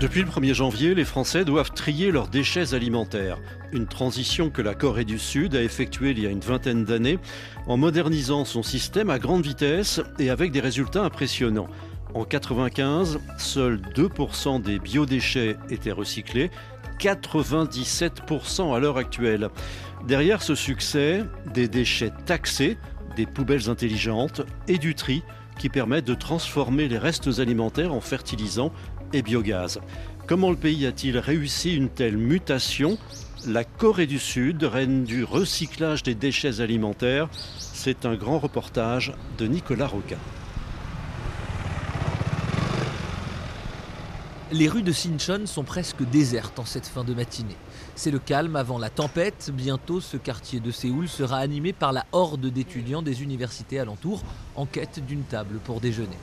[0.00, 3.38] Depuis le 1er janvier, les Français doivent trier leurs déchets alimentaires.
[3.72, 7.18] Une transition que la Corée du Sud a effectuée il y a une vingtaine d'années
[7.66, 11.66] en modernisant son système à grande vitesse et avec des résultats impressionnants.
[12.14, 16.52] En 1995, seuls 2% des biodéchets étaient recyclés,
[17.00, 19.48] 97% à l'heure actuelle.
[20.06, 22.78] Derrière ce succès, des déchets taxés,
[23.16, 25.24] des poubelles intelligentes et du tri
[25.58, 28.72] qui permettent de transformer les restes alimentaires en fertilisants
[29.12, 29.78] et biogaz.
[30.26, 32.98] Comment le pays a-t-il réussi une telle mutation?
[33.46, 39.46] La Corée du Sud, reine du recyclage des déchets alimentaires, c'est un grand reportage de
[39.46, 40.16] Nicolas Roca.
[44.50, 47.56] Les rues de Sinchon sont presque désertes en cette fin de matinée.
[47.94, 49.50] C'est le calme avant la tempête.
[49.52, 54.22] Bientôt, ce quartier de Séoul sera animé par la horde d'étudiants des universités alentours
[54.56, 56.16] en quête d'une table pour déjeuner.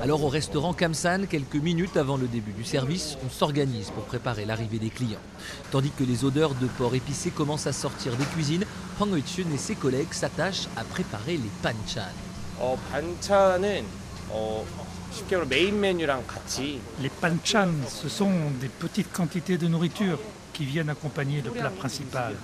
[0.00, 4.44] Alors au restaurant Kamsan, quelques minutes avant le début du service, on s'organise pour préparer
[4.44, 5.18] l'arrivée des clients.
[5.70, 8.64] Tandis que les odeurs de porc épicé commencent à sortir des cuisines,
[9.00, 12.08] Hwang Hui-chun et ses collègues s'attachent à préparer les panchan.
[17.00, 20.18] Les panchan, ce sont des petites quantités de nourriture
[20.52, 22.34] qui viennent accompagner le plat principal.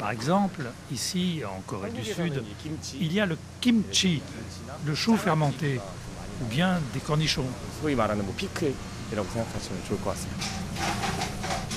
[0.00, 2.42] Par exemple, ici, en Corée du Sud,
[2.98, 4.22] il y a le kimchi,
[4.86, 5.78] le chou fermenté,
[6.40, 7.44] ou bien des cornichons.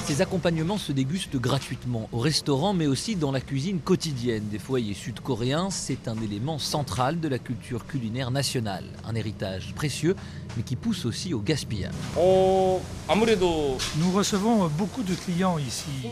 [0.06, 4.94] Ces accompagnements se dégustent gratuitement au restaurant, mais aussi dans la cuisine quotidienne des foyers
[4.94, 5.70] sud-coréens.
[5.70, 10.18] C'est un élément central de la culture culinaire nationale, un héritage précieux,
[10.58, 11.94] mais qui pousse aussi au gaspillage.
[12.18, 16.10] Nous recevons beaucoup de clients ici,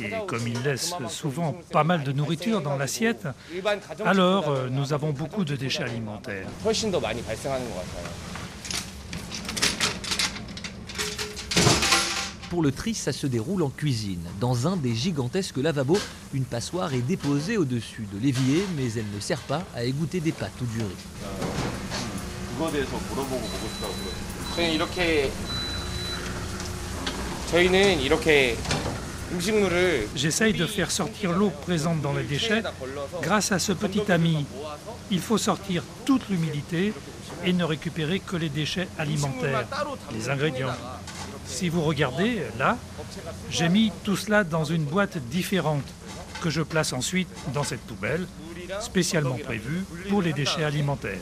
[0.00, 3.26] et comme ils laissent souvent pas mal de nourriture dans l'assiette,
[4.04, 6.46] alors euh, nous avons beaucoup de déchets alimentaires.
[12.54, 14.22] Pour le tri, ça se déroule en cuisine.
[14.38, 15.98] Dans un des gigantesques lavabos,
[16.32, 20.30] une passoire est déposée au-dessus de l'évier, mais elle ne sert pas à égoutter des
[20.30, 20.86] pâtes ou du riz.
[30.14, 32.62] J'essaye de faire sortir l'eau présente dans les déchets
[33.20, 34.46] grâce à ce petit ami.
[35.10, 36.92] Il faut sortir toute l'humidité
[37.44, 39.66] et ne récupérer que les déchets alimentaires,
[40.12, 40.70] les ingrédients.
[41.46, 42.76] Si vous regardez, là,
[43.50, 45.84] j'ai mis tout cela dans une boîte différente
[46.40, 48.26] que je place ensuite dans cette poubelle
[48.80, 51.18] spécialement prévue pour les déchets alimentaires.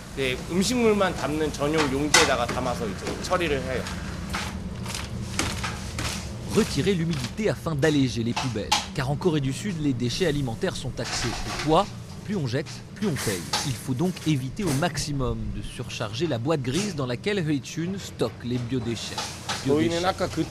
[6.55, 10.91] Retirer l'humidité afin d'alléger les poubelles, car en Corée du Sud, les déchets alimentaires sont
[10.91, 11.87] taxés au poids.
[12.25, 13.41] Plus on jette, plus on paye.
[13.67, 18.45] Il faut donc éviter au maximum de surcharger la boîte grise dans laquelle Heichun stocke
[18.45, 19.17] les biodéchets.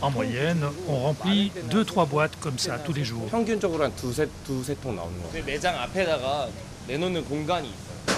[0.01, 3.27] En moyenne, on remplit 2-3 boîtes comme ça tous les jours.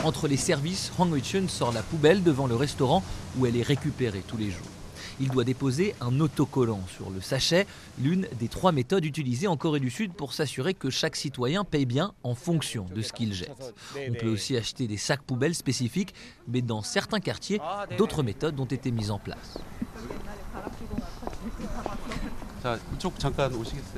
[0.04, 3.04] Entre les services, Hwang Hui-chun sort la poubelle devant le restaurant
[3.38, 4.73] où elle est récupérée tous les jours.
[5.20, 7.68] Il doit déposer un autocollant sur le sachet,
[8.00, 11.86] l'une des trois méthodes utilisées en Corée du Sud pour s'assurer que chaque citoyen paye
[11.86, 13.74] bien en fonction de ce qu'il jette.
[14.10, 16.14] On peut aussi acheter des sacs poubelles spécifiques,
[16.48, 17.60] mais dans certains quartiers,
[17.98, 19.58] d'autres méthodes ont été mises en place.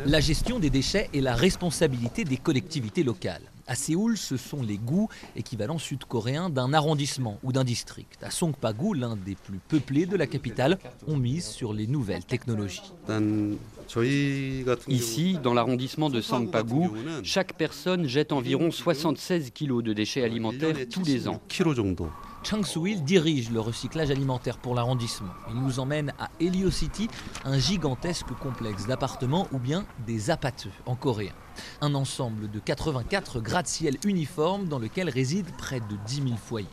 [0.06, 3.44] La gestion des déchets est la responsabilité des collectivités locales.
[3.68, 8.24] À Séoul, ce sont les goûts, équivalent sud-coréen d'un arrondissement ou d'un district.
[8.24, 12.94] À Songpa-gu, l'un des plus peuplés de la capitale, on mise sur les nouvelles technologies.
[14.88, 16.90] Ici, dans l'arrondissement de Sangpa-gu,
[17.24, 21.42] chaque personne jette environ 76 kg de déchets alimentaires tous les ans.
[22.44, 25.34] Chang Soo-il dirige le recyclage alimentaire pour l'arrondissement.
[25.50, 27.08] Il nous emmène à Helio City,
[27.44, 31.34] un gigantesque complexe d'appartements ou bien des apateux en coréen.
[31.82, 36.68] Un ensemble de 84 gratte-ciel uniformes dans lequel résident près de 10 000 foyers.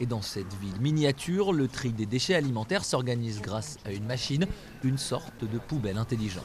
[0.00, 4.46] Et dans cette ville miniature, le tri des déchets alimentaires s'organise grâce à une machine,
[4.84, 6.44] une sorte de poubelle intelligente.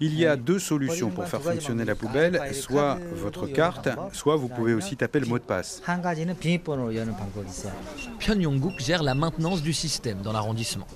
[0.00, 4.48] Il y a deux solutions pour faire fonctionner la poubelle, soit votre carte, soit vous
[4.48, 5.82] pouvez aussi taper le mot de passe.
[8.18, 10.86] Pyongyang gère la maintenance du système dans l'arrondissement.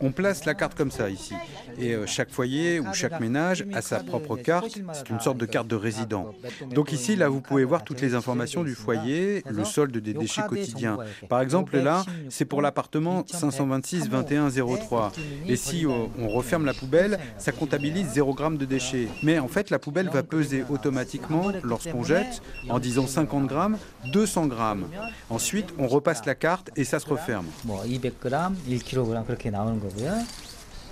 [0.00, 1.34] On place la carte comme ça ici.
[1.78, 4.78] Et euh, chaque foyer ou chaque ménage a sa propre carte.
[4.94, 6.32] C'est une sorte de carte de résident.
[6.70, 10.40] Donc ici, là, vous pouvez voir toutes les informations du foyer, le solde des déchets
[10.48, 10.96] quotidiens.
[11.28, 15.12] Par exemple, là, c'est pour l'appartement 526 21 03.
[15.46, 19.08] Et si euh, on referme la poubelle, ça comptabilise 0 g de déchets.
[19.22, 23.76] Mais en fait, la poubelle va peser automatiquement, lorsqu'on jette, en disant 50 grammes,
[24.12, 24.86] 200 grammes.
[25.28, 27.46] Ensuite, on repasse la carte et ça se referme.
[27.81, 30.23] 200g, 1kg 그렇게 나오는 거고요.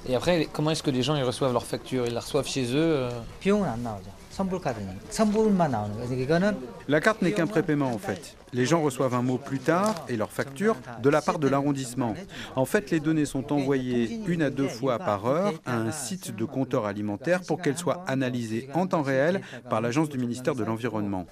[0.07, 2.65] Et après, comment est-ce que les gens ils reçoivent leurs factures Ils la reçoivent chez
[2.75, 4.05] eux euh 비용은 안 나오죠.
[4.31, 6.21] 선불카드니 선불만 나오는 거예요.
[6.21, 8.35] 이거는 La carte n'est qu'un prépaiement en fait.
[8.52, 12.14] Les gens reçoivent un mot plus tard et leur facture de la part de l'arrondissement.
[12.56, 16.34] En fait, les données sont envoyées une à deux fois par heure à un site
[16.34, 20.64] de compteur alimentaire pour qu'elles soient analysées en temps réel par l'agence du ministère de
[20.64, 21.26] l'Environnement.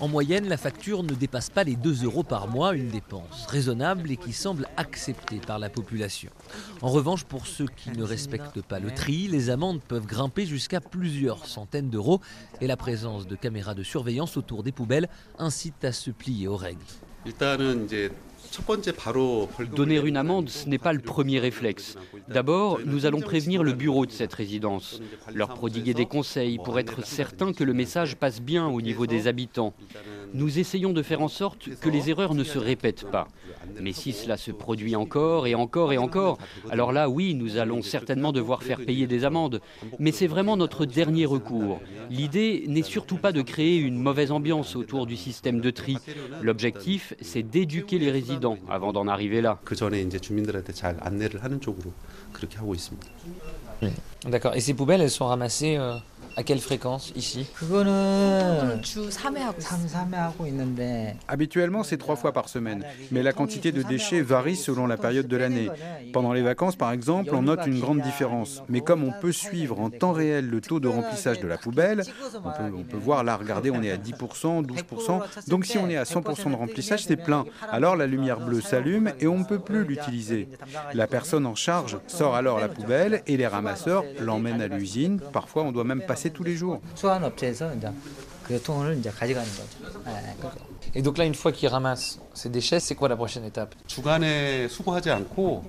[0.00, 4.10] En moyenne, la facture ne dépasse pas les 2 euros par mois, une dépense raisonnable
[4.10, 6.30] et qui semble acceptée par la population.
[6.80, 10.80] En revanche, pour ceux qui ne respectent pas le tri, les amendes peuvent grimper jusqu'à
[10.80, 12.20] plusieurs centaines d'euros
[12.60, 16.48] et la présence de caméras de surveillance surveillance autour des poubelles incite à se plier
[16.48, 16.80] aux règles.
[19.74, 21.96] Donner une amende, ce n'est pas le premier réflexe.
[22.28, 25.00] D'abord, nous allons prévenir le bureau de cette résidence,
[25.32, 29.26] leur prodiguer des conseils pour être certain que le message passe bien au niveau des
[29.26, 29.74] habitants.
[30.34, 33.28] Nous essayons de faire en sorte que les erreurs ne se répètent pas.
[33.80, 36.38] Mais si cela se produit encore et encore et encore,
[36.70, 39.60] alors là, oui, nous allons certainement devoir faire payer des amendes.
[39.98, 41.80] Mais c'est vraiment notre dernier recours.
[42.10, 45.96] L'idée n'est surtout pas de créer une mauvaise ambiance autour du système de tri.
[46.40, 49.58] L'objectif, c'est d'éduquer les résidents avant d'en arriver là.
[54.26, 54.54] D'accord.
[54.54, 55.96] Et ces poubelles, elles sont ramassées euh,
[56.36, 57.46] à quelle fréquence ici
[61.28, 65.28] Habituellement, c'est trois fois par semaine, mais la quantité de déchets varie selon la période
[65.28, 65.68] de l'année.
[66.12, 68.62] Pendant les vacances, par exemple, on note une grande différence.
[68.68, 72.02] Mais comme on peut suivre en temps réel le taux de remplissage de la poubelle,
[72.44, 75.48] on peut, on peut voir là, regardez, on est à 10%, 12%.
[75.48, 77.44] Donc si on est à 100% de remplissage, c'est plein.
[77.70, 80.48] Alors la lumière bleue s'allume et on ne peut plus l'utiliser.
[80.94, 85.20] La personne en charge sort alors la poubelle et les ramasseurs l'emmènent à l'usine.
[85.32, 86.80] Parfois, on doit même passer tous les jours.
[90.94, 93.74] Et donc là, une fois qu'ils ramassent ces déchets, c'est quoi la prochaine étape?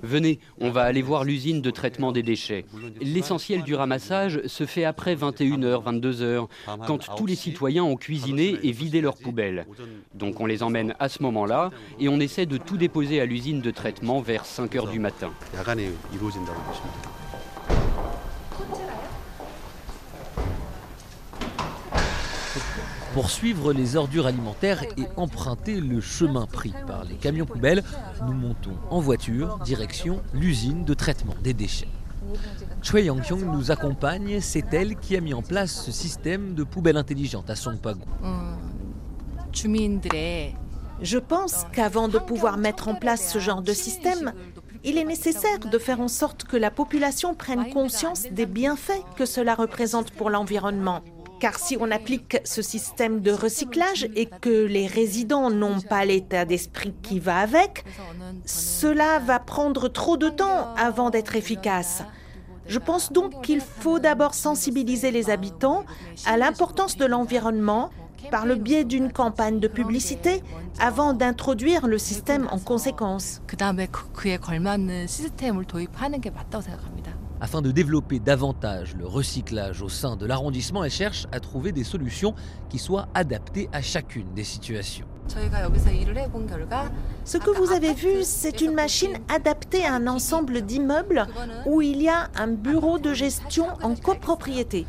[0.02, 2.66] Venez, on va aller voir l'usine de traitement des déchets.
[3.00, 6.48] L'essentiel du ramassage se fait après 21h, 22h,
[6.86, 9.66] quand tous les citoyens ont cuisiné et vidé leurs poubelles.
[10.14, 13.60] Donc on les emmène à ce moment-là et on essaie de tout déposer à l'usine
[13.60, 15.30] de traitement vers 5h du matin.
[23.14, 27.84] Pour suivre les ordures alimentaires et emprunter le chemin pris par les camions poubelles,
[28.26, 31.86] nous montons en voiture direction l'usine de traitement des déchets.
[32.82, 36.96] Choi Yang-hyung nous accompagne, c'est elle qui a mis en place ce système de poubelle
[36.96, 38.00] intelligente à Songpagu.
[41.00, 44.32] Je pense qu'avant de pouvoir mettre en place ce genre de système,
[44.82, 49.24] il est nécessaire de faire en sorte que la population prenne conscience des bienfaits que
[49.24, 51.02] cela représente pour l'environnement.
[51.44, 56.46] Car si on applique ce système de recyclage et que les résidents n'ont pas l'état
[56.46, 57.84] d'esprit qui va avec,
[58.46, 62.02] cela va prendre trop de temps avant d'être efficace.
[62.66, 65.84] Je pense donc qu'il faut d'abord sensibiliser les habitants
[66.24, 67.90] à l'importance de l'environnement
[68.30, 70.42] par le biais d'une campagne de publicité
[70.80, 73.42] avant d'introduire le système en conséquence.
[77.44, 81.84] Afin de développer davantage le recyclage au sein de l'arrondissement, elle cherche à trouver des
[81.84, 82.34] solutions
[82.70, 85.04] qui soient adaptées à chacune des situations.
[85.28, 85.36] Ce
[87.36, 91.26] que vous avez vu, c'est une machine adaptée à un ensemble d'immeubles
[91.66, 94.86] où il y a un bureau de gestion en copropriété.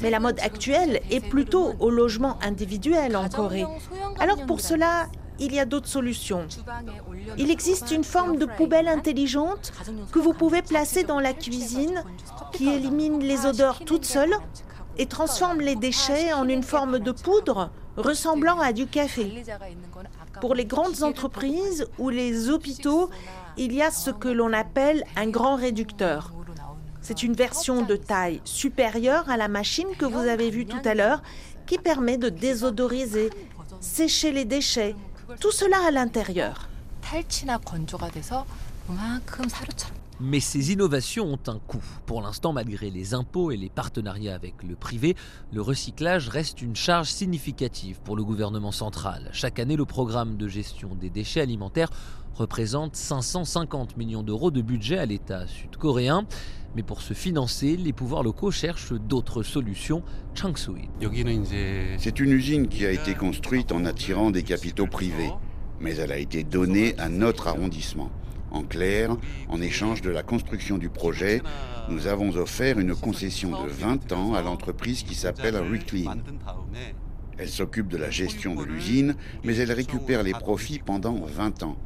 [0.00, 3.64] Mais la mode actuelle est plutôt au logement individuel en Corée.
[4.18, 5.06] Alors pour cela,
[5.42, 6.46] il y a d'autres solutions.
[7.36, 9.72] Il existe une forme de poubelle intelligente
[10.12, 12.04] que vous pouvez placer dans la cuisine
[12.52, 14.34] qui élimine les odeurs toute seule
[14.98, 19.42] et transforme les déchets en une forme de poudre ressemblant à du café.
[20.40, 23.10] Pour les grandes entreprises ou les hôpitaux,
[23.56, 26.32] il y a ce que l'on appelle un grand réducteur.
[27.00, 30.94] C'est une version de taille supérieure à la machine que vous avez vue tout à
[30.94, 31.22] l'heure
[31.66, 33.30] qui permet de désodoriser,
[33.80, 34.94] sécher les déchets,
[35.40, 36.68] tout cela à l'intérieur.
[40.24, 41.82] Mais ces innovations ont un coût.
[42.06, 45.16] Pour l'instant, malgré les impôts et les partenariats avec le privé,
[45.52, 49.30] le recyclage reste une charge significative pour le gouvernement central.
[49.32, 51.90] Chaque année, le programme de gestion des déchets alimentaires
[52.36, 56.24] représente 550 millions d'euros de budget à l'État sud-coréen.
[56.76, 60.04] Mais pour se financer, les pouvoirs locaux cherchent d'autres solutions.
[60.34, 60.88] Changsui.
[61.98, 65.32] C'est une usine qui a été construite en attirant des capitaux privés,
[65.80, 68.12] mais elle a été donnée à notre arrondissement.
[68.52, 69.16] En clair,
[69.48, 71.40] en échange de la construction du projet,
[71.88, 76.18] nous avons offert une concession de 20 ans à l'entreprise qui s'appelle Reclean.
[77.38, 81.76] Elle s'occupe de la gestion de l'usine, mais elle récupère les profits pendant 20 ans.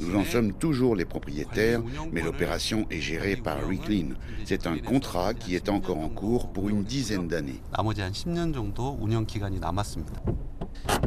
[0.00, 4.14] Nous en sommes toujours les propriétaires, mais l'opération est gérée par Reclean.
[4.44, 7.60] C'est un contrat qui est encore en cours pour une dizaine d'années.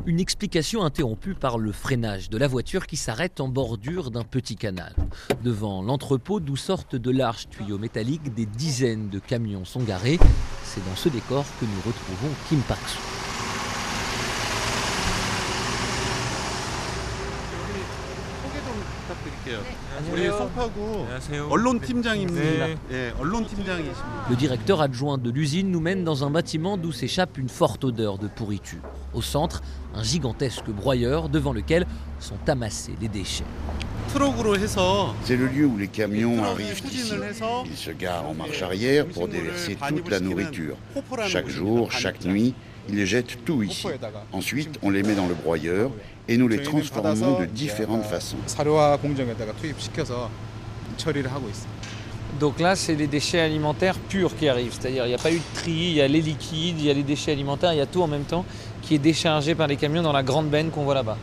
[0.05, 4.55] Une explication interrompue par le freinage de la voiture qui s'arrête en bordure d'un petit
[4.55, 4.95] canal.
[5.43, 10.19] Devant l'entrepôt d'où sortent de larges tuyaux métalliques, des dizaines de camions sont garés.
[10.63, 13.18] C'est dans ce décor que nous retrouvons Kim Park-soo.
[24.29, 28.17] Le directeur adjoint de l'usine nous mène dans un bâtiment d'où s'échappe une forte odeur
[28.17, 28.79] de pourriture.
[29.13, 29.61] Au centre,
[29.93, 31.85] un gigantesque broyeur devant lequel
[32.19, 33.43] sont amassés les déchets.
[35.23, 37.13] C'est le lieu où les camions arrivent ici.
[37.65, 40.77] Ils se garent en marche arrière pour déverser toute la nourriture.
[41.27, 42.55] Chaque jour, chaque nuit,
[42.89, 43.87] ils jettent tout ici.
[44.31, 45.91] Ensuite, on les met dans le broyeur
[46.29, 48.37] et nous les transformons de différentes façons.
[52.39, 54.73] Donc là, c'est les déchets alimentaires purs qui arrivent.
[54.79, 56.91] C'est-à-dire, il n'y a pas eu de tri, il y a les liquides, il y
[56.91, 58.45] a les déchets alimentaires, il y a tout en même temps
[58.81, 61.17] qui est déchargé par les camions dans la grande benne qu'on voit là-bas.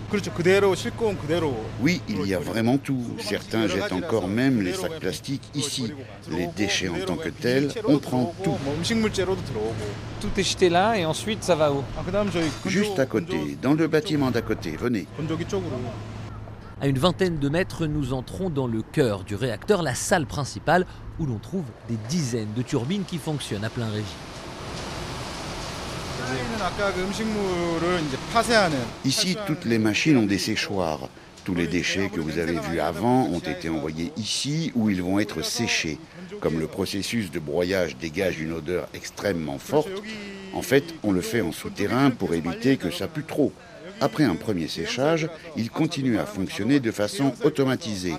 [1.80, 3.02] Oui, il y a vraiment tout.
[3.18, 5.92] Certains jettent encore même les sacs plastiques ici.
[6.30, 8.56] Les déchets en tant que tels, on prend tout.
[10.20, 11.82] Tout est jeté là et ensuite ça va où?
[12.66, 15.06] Juste à côté, dans le bâtiment d'à côté, venez.
[16.78, 20.84] À une vingtaine de mètres, nous entrons dans le cœur du réacteur, la salle principale,
[21.18, 24.04] où l'on trouve des dizaines de turbines qui fonctionnent à plein régime.
[29.04, 31.08] Ici, toutes les machines ont des séchoirs.
[31.44, 35.20] Tous les déchets que vous avez vus avant ont été envoyés ici où ils vont
[35.20, 35.98] être séchés.
[36.40, 40.02] Comme le processus de broyage dégage une odeur extrêmement forte,
[40.54, 43.52] en fait, on le fait en souterrain pour éviter que ça pue trop.
[44.00, 48.14] Après un premier séchage, il continue à fonctionner de façon automatisée.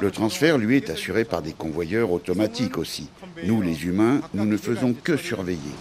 [0.00, 3.08] Le transfert, lui, est assuré par des convoyeurs automatiques aussi.
[3.44, 5.74] Nous, les humains, nous ne faisons que surveiller.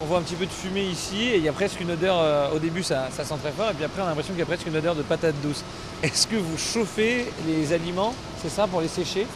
[0.00, 2.16] On voit un petit peu de fumée ici et il y a presque une odeur,
[2.18, 4.40] euh, au début ça, ça sent très fort et puis après on a l'impression qu'il
[4.40, 5.62] y a presque une odeur de patate douce.
[6.02, 9.26] Est-ce que vous chauffez les aliments, c'est ça, pour les sécher?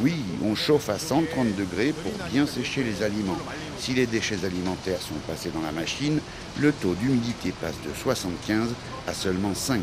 [0.00, 3.36] Oui, on chauffe à 130 degrés pour bien sécher les aliments.
[3.78, 6.20] Si les déchets alimentaires sont passés dans la machine,
[6.58, 8.68] le taux d'humidité passe de 75
[9.06, 9.80] à seulement 5%.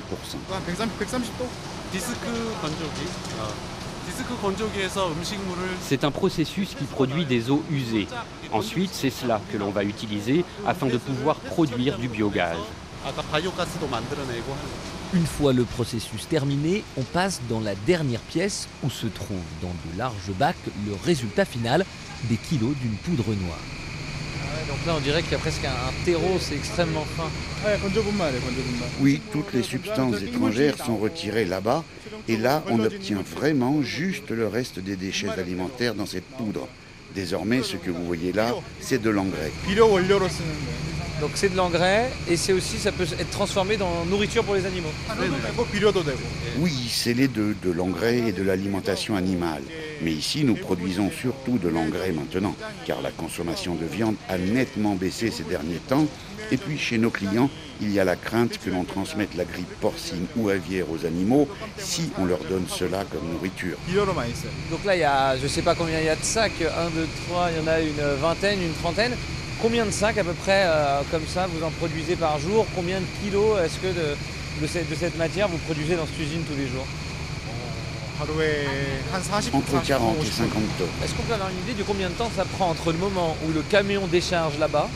[5.81, 8.07] C'est un processus qui produit des eaux usées.
[8.51, 12.57] Ensuite, c'est cela que l'on va utiliser afin de pouvoir produire du biogaz.
[15.13, 19.67] Une fois le processus terminé, on passe dans la dernière pièce où se trouve dans
[19.67, 21.85] de larges bacs le résultat final
[22.29, 23.82] des kilos d'une poudre noire.
[24.67, 27.29] Donc là on dirait qu'il y a presque un terreau, c'est extrêmement fin.
[28.99, 31.83] Oui, toutes les substances étrangères sont retirées là-bas
[32.27, 36.67] et là on obtient vraiment juste le reste des déchets alimentaires dans cette poudre.
[37.15, 39.51] Désormais, ce que vous voyez là, c'est de l'engrais.
[41.21, 44.65] Donc c'est de l'engrais et c'est aussi ça peut être transformé dans nourriture pour les
[44.65, 44.89] animaux.
[46.57, 49.61] Oui, c'est les deux, de l'engrais et de l'alimentation animale.
[50.03, 54.95] Mais ici, nous produisons surtout de l'engrais maintenant, car la consommation de viande a nettement
[54.95, 56.05] baissé ces derniers temps.
[56.51, 57.49] Et puis chez nos clients,
[57.81, 61.47] il y a la crainte que l'on transmette la grippe porcine ou aviaire aux animaux
[61.77, 63.77] si on leur donne cela comme nourriture.
[64.69, 66.89] Donc là il y a, je sais pas combien il y a de sacs, 1,
[66.89, 69.13] 2, 3, il y en a une vingtaine, une trentaine.
[69.61, 72.67] Combien de sacs à peu près euh, comme ça vous en produisez par jour?
[72.75, 76.67] Combien de kilos est-ce que de cette matière vous produisez dans cette usine tous les
[76.67, 76.85] jours?
[79.53, 80.87] Entre 40 et 50 tonnes.
[81.03, 83.35] Est-ce qu'on peut avoir une idée de combien de temps ça prend entre le moment
[83.47, 84.89] où le camion décharge là-bas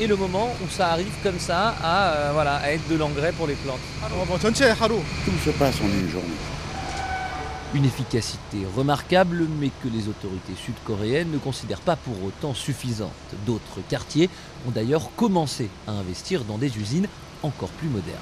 [0.00, 3.32] et le moment où ça arrive comme ça à, euh, voilà, à être de l'engrais
[3.32, 3.78] pour les plantes?
[5.24, 6.28] Tout se passe en une journée.
[7.74, 13.12] Une efficacité remarquable, mais que les autorités sud-coréennes ne considèrent pas pour autant suffisante.
[13.44, 14.30] D'autres quartiers
[14.66, 17.08] ont d'ailleurs commencé à investir dans des usines
[17.42, 18.18] encore plus modernes.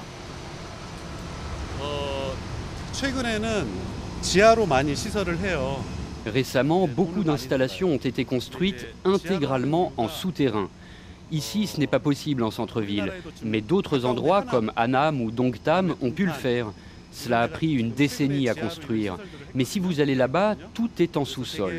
[6.25, 10.69] Récemment, beaucoup d'installations ont été construites intégralement en souterrain.
[11.31, 13.11] Ici, ce n'est pas possible en centre-ville,
[13.43, 16.67] mais d'autres endroits comme Annam ou Dongtam ont pu le faire.
[17.17, 19.17] Cela a pris une décennie à construire.
[19.55, 21.73] Mais si vous allez là-bas, tout est en sous-sol.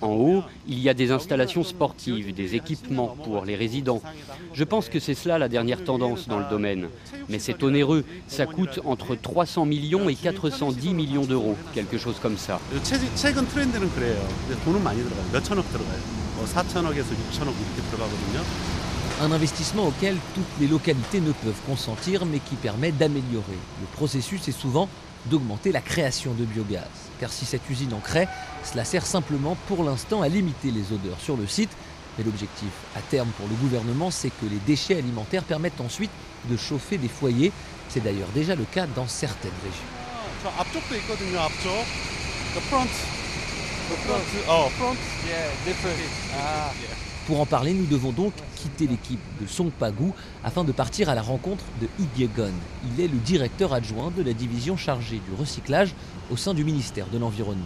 [0.00, 4.00] En haut, il y a des installations sportives, des équipements pour les résidents.
[4.54, 6.86] Je pense que c'est cela la dernière tendance dans le domaine.
[7.28, 8.04] Mais c'est onéreux.
[8.28, 12.60] Ça coûte entre 300 millions et 410 millions d'euros, quelque chose comme ça.
[19.18, 23.58] Un investissement auquel toutes les localités ne peuvent consentir, mais qui permet d'améliorer.
[23.80, 24.90] Le processus est souvent
[25.24, 26.84] d'augmenter la création de biogaz.
[27.18, 28.28] Car si cette usine en crée,
[28.62, 31.70] cela sert simplement pour l'instant à limiter les odeurs sur le site.
[32.18, 36.10] Mais l'objectif à terme pour le gouvernement, c'est que les déchets alimentaires permettent ensuite
[36.50, 37.52] de chauffer des foyers.
[37.88, 39.80] C'est d'ailleurs déjà le cas dans certaines régions.
[47.26, 48.32] Pour en parler, nous devons donc
[48.80, 50.14] l'équipe de Songpagou
[50.44, 51.88] afin de partir à la rencontre de
[52.36, 52.52] Gon.
[52.84, 55.94] Il est le directeur adjoint de la division chargée du recyclage
[56.30, 57.64] au sein du ministère de l'Environnement.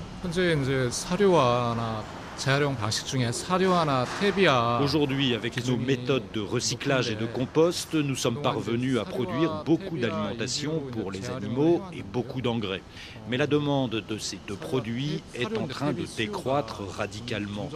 [4.83, 9.99] Aujourd'hui, avec nos méthodes de recyclage et de compost, nous sommes parvenus à produire beaucoup
[9.99, 12.83] d'alimentation pour les animaux et beaucoup d'engrais.
[13.29, 17.69] Mais la demande de ces deux produits est en train de décroître radicalement.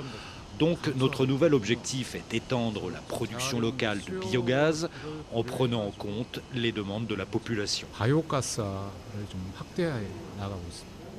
[0.59, 4.89] Donc notre nouvel objectif est d'étendre la production locale de biogaz
[5.33, 7.89] en prenant en compte les demandes de la population.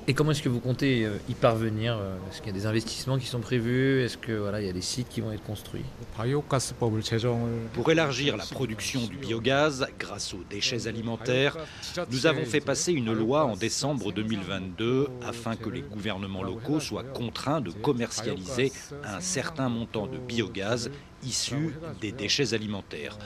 [0.08, 2.68] Et comment est-ce que vous comptez euh, y parvenir euh, Est-ce qu'il y a des
[2.68, 5.43] investissements qui sont prévus Est-ce que voilà, il y a des sites qui vont être
[5.43, 5.82] construits?
[7.74, 11.58] Pour élargir la production du biogaz grâce aux déchets alimentaires,
[12.12, 17.03] nous avons fait passer une loi en décembre 2022 afin que les gouvernements locaux soient
[17.03, 18.72] contraints de commercialiser
[19.03, 20.91] un certain montant de biogaz
[21.24, 23.18] issu des déchets alimentaires.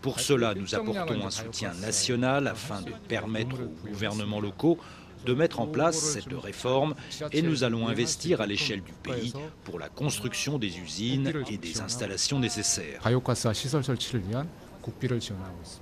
[0.00, 4.78] Pour cela, nous apportons un soutien national afin de permettre aux gouvernements locaux
[5.24, 6.94] de mettre en place cette réforme
[7.32, 9.32] et nous allons investir à l'échelle du pays
[9.64, 13.00] pour la construction des usines et des installations nécessaires.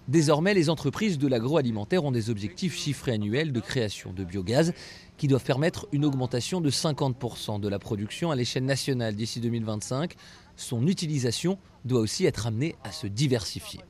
[0.08, 4.72] Désormais, les entreprises de l'agroalimentaire ont des objectifs chiffrés annuels de création de biogaz
[5.16, 10.14] qui doivent permettre une augmentation de 50% de la production à l'échelle nationale d'ici 2025,
[10.56, 13.80] son utilisation doit aussi être amené à se diversifier.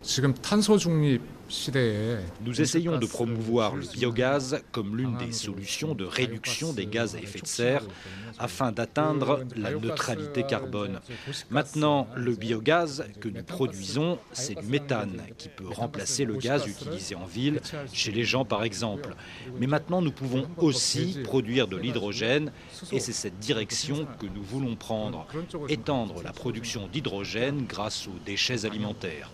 [2.45, 7.19] Nous essayons de promouvoir le biogaz comme l'une des solutions de réduction des gaz à
[7.19, 7.85] effet de serre
[8.39, 11.01] afin d'atteindre la neutralité carbone.
[11.51, 17.15] Maintenant, le biogaz que nous produisons, c'est du méthane qui peut remplacer le gaz utilisé
[17.15, 17.61] en ville,
[17.93, 19.15] chez les gens par exemple.
[19.59, 22.51] Mais maintenant, nous pouvons aussi produire de l'hydrogène
[22.93, 25.27] et c'est cette direction que nous voulons prendre,
[25.69, 27.86] étendre la production d'hydrogène grâce
[28.65, 29.31] alimentaires.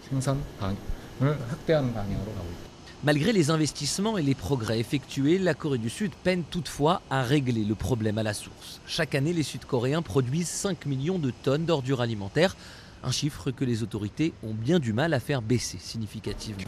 [3.05, 7.65] Malgré les investissements et les progrès effectués, la Corée du Sud peine toutefois à régler
[7.65, 8.81] le problème à la source.
[8.87, 12.57] Chaque année, les Sud-Coréens produisent 5 millions de tonnes d'ordures alimentaires,
[13.03, 16.63] un chiffre que les autorités ont bien du mal à faire baisser significativement.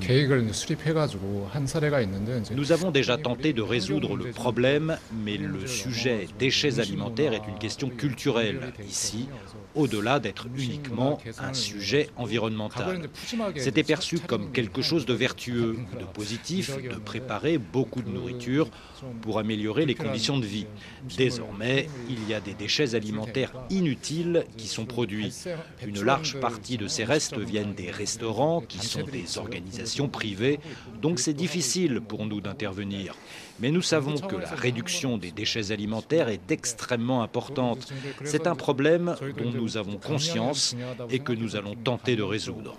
[2.54, 7.58] Nous avons déjà tenté de résoudre le problème, mais le sujet déchets alimentaires est une
[7.58, 8.72] question culturelle.
[8.88, 9.28] ici,
[9.74, 13.08] au-delà d'être uniquement un sujet environnemental.
[13.56, 18.68] C'était perçu comme quelque chose de vertueux, de positif, de préparer beaucoup de nourriture
[19.22, 20.66] pour améliorer les conditions de vie.
[21.16, 25.32] Désormais, il y a des déchets alimentaires inutiles qui sont produits.
[25.84, 30.58] Une large large partie de ces restes viennent des restaurants, qui sont des organisations privées,
[31.02, 33.14] donc c'est difficile pour nous d'intervenir.
[33.60, 37.92] Mais nous savons que la réduction des déchets alimentaires est extrêmement importante.
[38.24, 40.74] C'est un problème dont nous avons conscience
[41.10, 42.74] et que nous allons tenter de résoudre.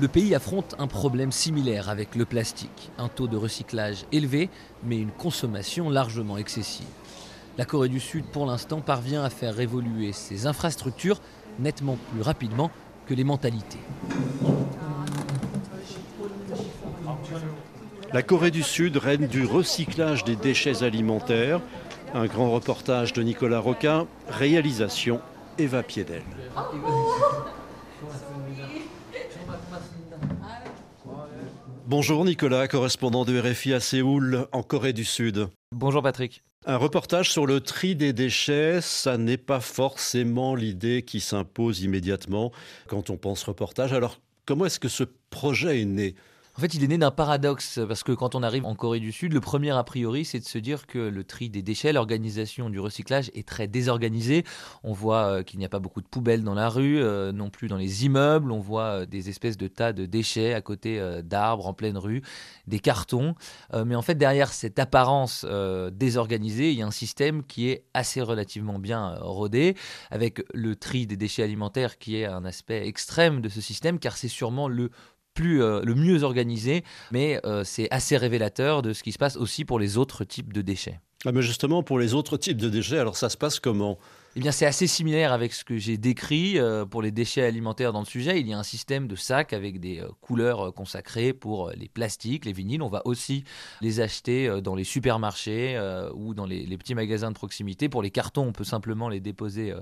[0.00, 4.50] Le pays affronte un problème similaire avec le plastique, un taux de recyclage élevé,
[4.84, 6.86] mais une consommation largement excessive.
[7.58, 11.20] La Corée du Sud, pour l'instant, parvient à faire évoluer ses infrastructures
[11.58, 12.70] nettement plus rapidement
[13.04, 13.80] que les mentalités.
[18.12, 21.60] La Corée du Sud règne du recyclage des déchets alimentaires.
[22.14, 25.20] Un grand reportage de Nicolas Roca, réalisation
[25.58, 26.22] Eva Piedel.
[31.90, 35.48] Bonjour Nicolas, correspondant de RFI à Séoul, en Corée du Sud.
[35.74, 36.44] Bonjour Patrick.
[36.66, 42.52] Un reportage sur le tri des déchets, ça n'est pas forcément l'idée qui s'impose immédiatement
[42.88, 43.94] quand on pense reportage.
[43.94, 46.14] Alors comment est-ce que ce projet est né?
[46.58, 49.12] En fait, il est né d'un paradoxe, parce que quand on arrive en Corée du
[49.12, 52.68] Sud, le premier a priori, c'est de se dire que le tri des déchets, l'organisation
[52.68, 54.42] du recyclage est très désorganisée.
[54.82, 57.48] On voit euh, qu'il n'y a pas beaucoup de poubelles dans la rue, euh, non
[57.48, 58.50] plus dans les immeubles.
[58.50, 62.22] On voit euh, des espèces de tas de déchets à côté d'arbres en pleine rue,
[62.66, 63.36] des cartons.
[63.86, 65.46] mais en fait, derrière cette apparence
[65.92, 69.76] désorganisée, il y a un système qui est assez relativement bien rodé,
[70.10, 74.16] avec le tri des déchets alimentaires qui est un aspect extrême de ce système, car
[74.16, 74.90] c'est sûrement le
[75.38, 76.82] plus, euh, le mieux organisé,
[77.12, 80.52] mais euh, c'est assez révélateur de ce qui se passe aussi pour les autres types
[80.52, 80.98] de déchets.
[81.24, 83.98] Ah mais justement, pour les autres types de déchets, alors ça se passe comment?
[84.38, 87.92] Eh bien, c'est assez similaire avec ce que j'ai décrit euh, pour les déchets alimentaires
[87.92, 88.38] dans le sujet.
[88.38, 91.88] Il y a un système de sacs avec des euh, couleurs euh, consacrées pour les
[91.88, 92.80] plastiques, les vinyles.
[92.82, 93.42] On va aussi
[93.80, 95.76] les acheter dans les supermarchés
[96.14, 97.88] ou dans les, petits magasins de proximité.
[97.88, 99.74] Pour les cartons, on peut simplement les déposer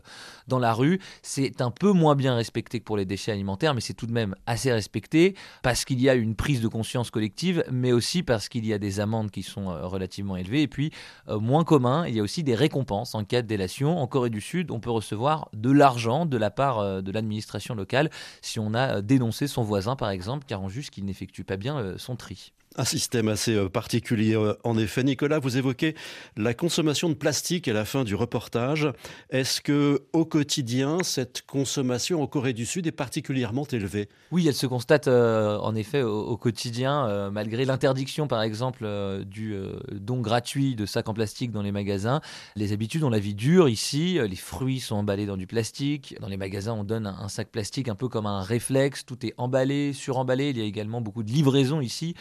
[0.48, 1.00] dans la rue.
[1.20, 4.12] C'est un peu moins bien respecté que pour les déchets alimentaires, mais c'est tout de
[4.12, 8.48] même assez respecté parce qu'il y a une prise de conscience collective, mais aussi parce
[8.48, 10.62] qu'il y a des amendes qui sont relativement élevées.
[10.62, 10.92] Et puis,
[11.28, 13.98] moins commun, il y a aussi des récompenses en cas de délation.
[13.98, 14.40] En Corée du
[14.70, 18.11] On peut recevoir de l'argent de la part euh, de l'administration locale
[18.42, 21.57] si on a euh, dénoncé son voisin, par exemple, car on juge qu'il n'effectue pas
[21.57, 22.53] bien euh, son tri.
[22.79, 24.37] Un système assez euh, particulier.
[24.37, 25.95] Euh, en effet, Nicolas, vous évoquez
[26.37, 28.89] la consommation de plastique à la fin du reportage.
[29.31, 34.11] Est-ce que au quotidien, cette consommation en Corée du Sud est particulièrement élevée?
[34.31, 38.87] Oui, elle se constate euh, en effet au, quotidien, malgré l'interdiction, par exemple,
[39.24, 39.57] du
[39.91, 42.20] don gratuit de sacs en plastique dans les magasins.
[42.57, 44.18] Les habitudes ont la vie dure ici.
[44.18, 46.14] Les fruits sont emballés dans du plastique.
[46.20, 49.07] Dans les magasins, on donne un, sac plastique un peu comme un réflexe.
[49.07, 50.51] Tout est emballé, suremballé.
[50.51, 52.14] Il y a également beaucoup de livraisons ici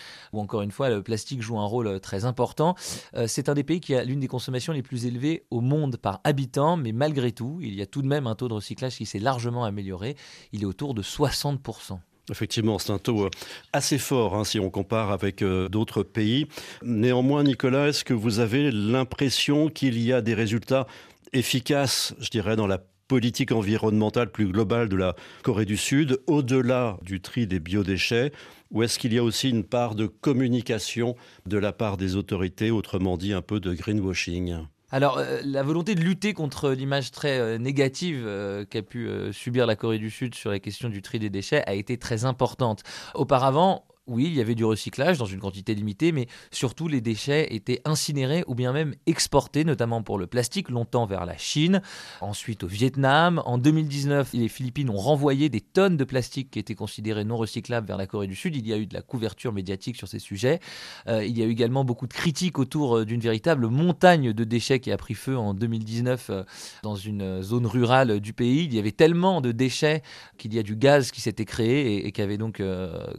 [0.45, 2.75] encore une fois, le plastique joue un rôle euh, très important.
[3.15, 5.97] Euh, c'est un des pays qui a l'une des consommations les plus élevées au monde
[5.97, 8.95] par habitant, mais malgré tout, il y a tout de même un taux de recyclage
[8.95, 10.15] qui s'est largement amélioré.
[10.53, 11.97] Il est autour de 60%.
[12.29, 13.29] Effectivement, c'est un taux euh,
[13.73, 16.45] assez fort hein, si on compare avec d'autres pays.
[16.83, 20.85] Néanmoins, Nicolas, est-ce que vous avez l'impression qu'il y a des résultats
[21.33, 26.97] efficaces, je dirais, dans la politique environnementale plus globale de la Corée du Sud, au-delà
[27.01, 28.31] du tri des biodéchets
[28.71, 32.71] ou est-ce qu'il y a aussi une part de communication de la part des autorités,
[32.71, 34.57] autrement dit un peu de greenwashing?
[34.91, 39.65] Alors, euh, la volonté de lutter contre l'image très euh, négative euh, qu'a pu subir
[39.65, 42.83] la Corée du Sud sur la question du tri des déchets a été très importante.
[43.13, 47.55] Auparavant, oui, il y avait du recyclage dans une quantité limitée, mais surtout les déchets
[47.55, 51.81] étaient incinérés ou bien même exportés, notamment pour le plastique, longtemps vers la Chine,
[52.21, 53.41] ensuite au Vietnam.
[53.45, 57.87] En 2019, les Philippines ont renvoyé des tonnes de plastique qui étaient considérés non recyclables
[57.87, 58.55] vers la Corée du Sud.
[58.55, 60.59] Il y a eu de la couverture médiatique sur ces sujets.
[61.07, 64.43] Euh, il y a eu également beaucoup de critiques autour euh, d'une véritable montagne de
[64.43, 66.43] déchets qui a pris feu en 2019 euh,
[66.83, 68.65] dans une zone rurale du pays.
[68.65, 70.03] Il y avait tellement de déchets
[70.37, 72.61] qu'il y a du gaz qui s'était créé et qui avait donc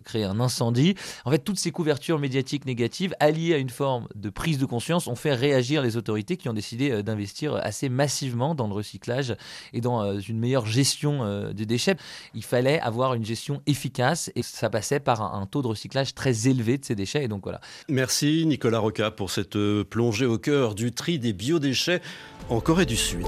[0.05, 0.76] créé un incendie
[1.25, 5.07] en fait, toutes ces couvertures médiatiques négatives, alliées à une forme de prise de conscience,
[5.07, 9.37] ont fait réagir les autorités qui ont décidé euh, d'investir assez massivement dans le recyclage
[9.73, 11.97] et dans euh, une meilleure gestion euh, des déchets.
[12.35, 16.49] Il fallait avoir une gestion efficace et ça passait par un taux de recyclage très
[16.49, 17.25] élevé de ces déchets.
[17.25, 17.61] Et donc voilà.
[17.89, 22.01] Merci Nicolas Roca pour cette plongée au cœur du tri des biodéchets
[22.49, 23.27] en Corée du Sud.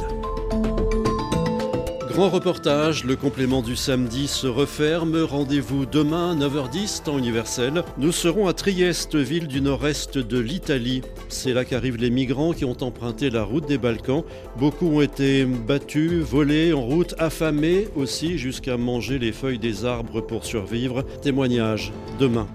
[2.18, 5.22] Grand reportage, le complément du samedi se referme.
[5.22, 7.84] Rendez-vous demain 9h10 temps universel.
[7.96, 11.02] Nous serons à Trieste, ville du nord-est de l'Italie.
[11.28, 14.24] C'est là qu'arrivent les migrants qui ont emprunté la route des Balkans.
[14.58, 20.20] Beaucoup ont été battus, volés en route, affamés aussi jusqu'à manger les feuilles des arbres
[20.20, 21.04] pour survivre.
[21.22, 22.48] Témoignage demain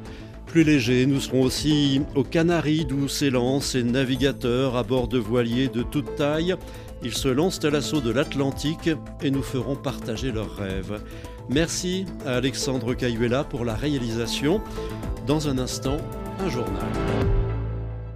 [0.54, 1.08] plus léger.
[1.08, 6.14] Nous serons aussi aux Canaries d'où s'élancent ces navigateurs à bord de voiliers de toute
[6.16, 6.54] taille.
[7.04, 8.90] Ils se lancent à l'assaut de l'Atlantique
[9.22, 11.02] et nous ferons partager leurs rêves.
[11.50, 14.62] Merci à Alexandre Cayuela pour la réalisation.
[15.28, 15.98] Dans un instant,
[16.40, 17.43] un journal.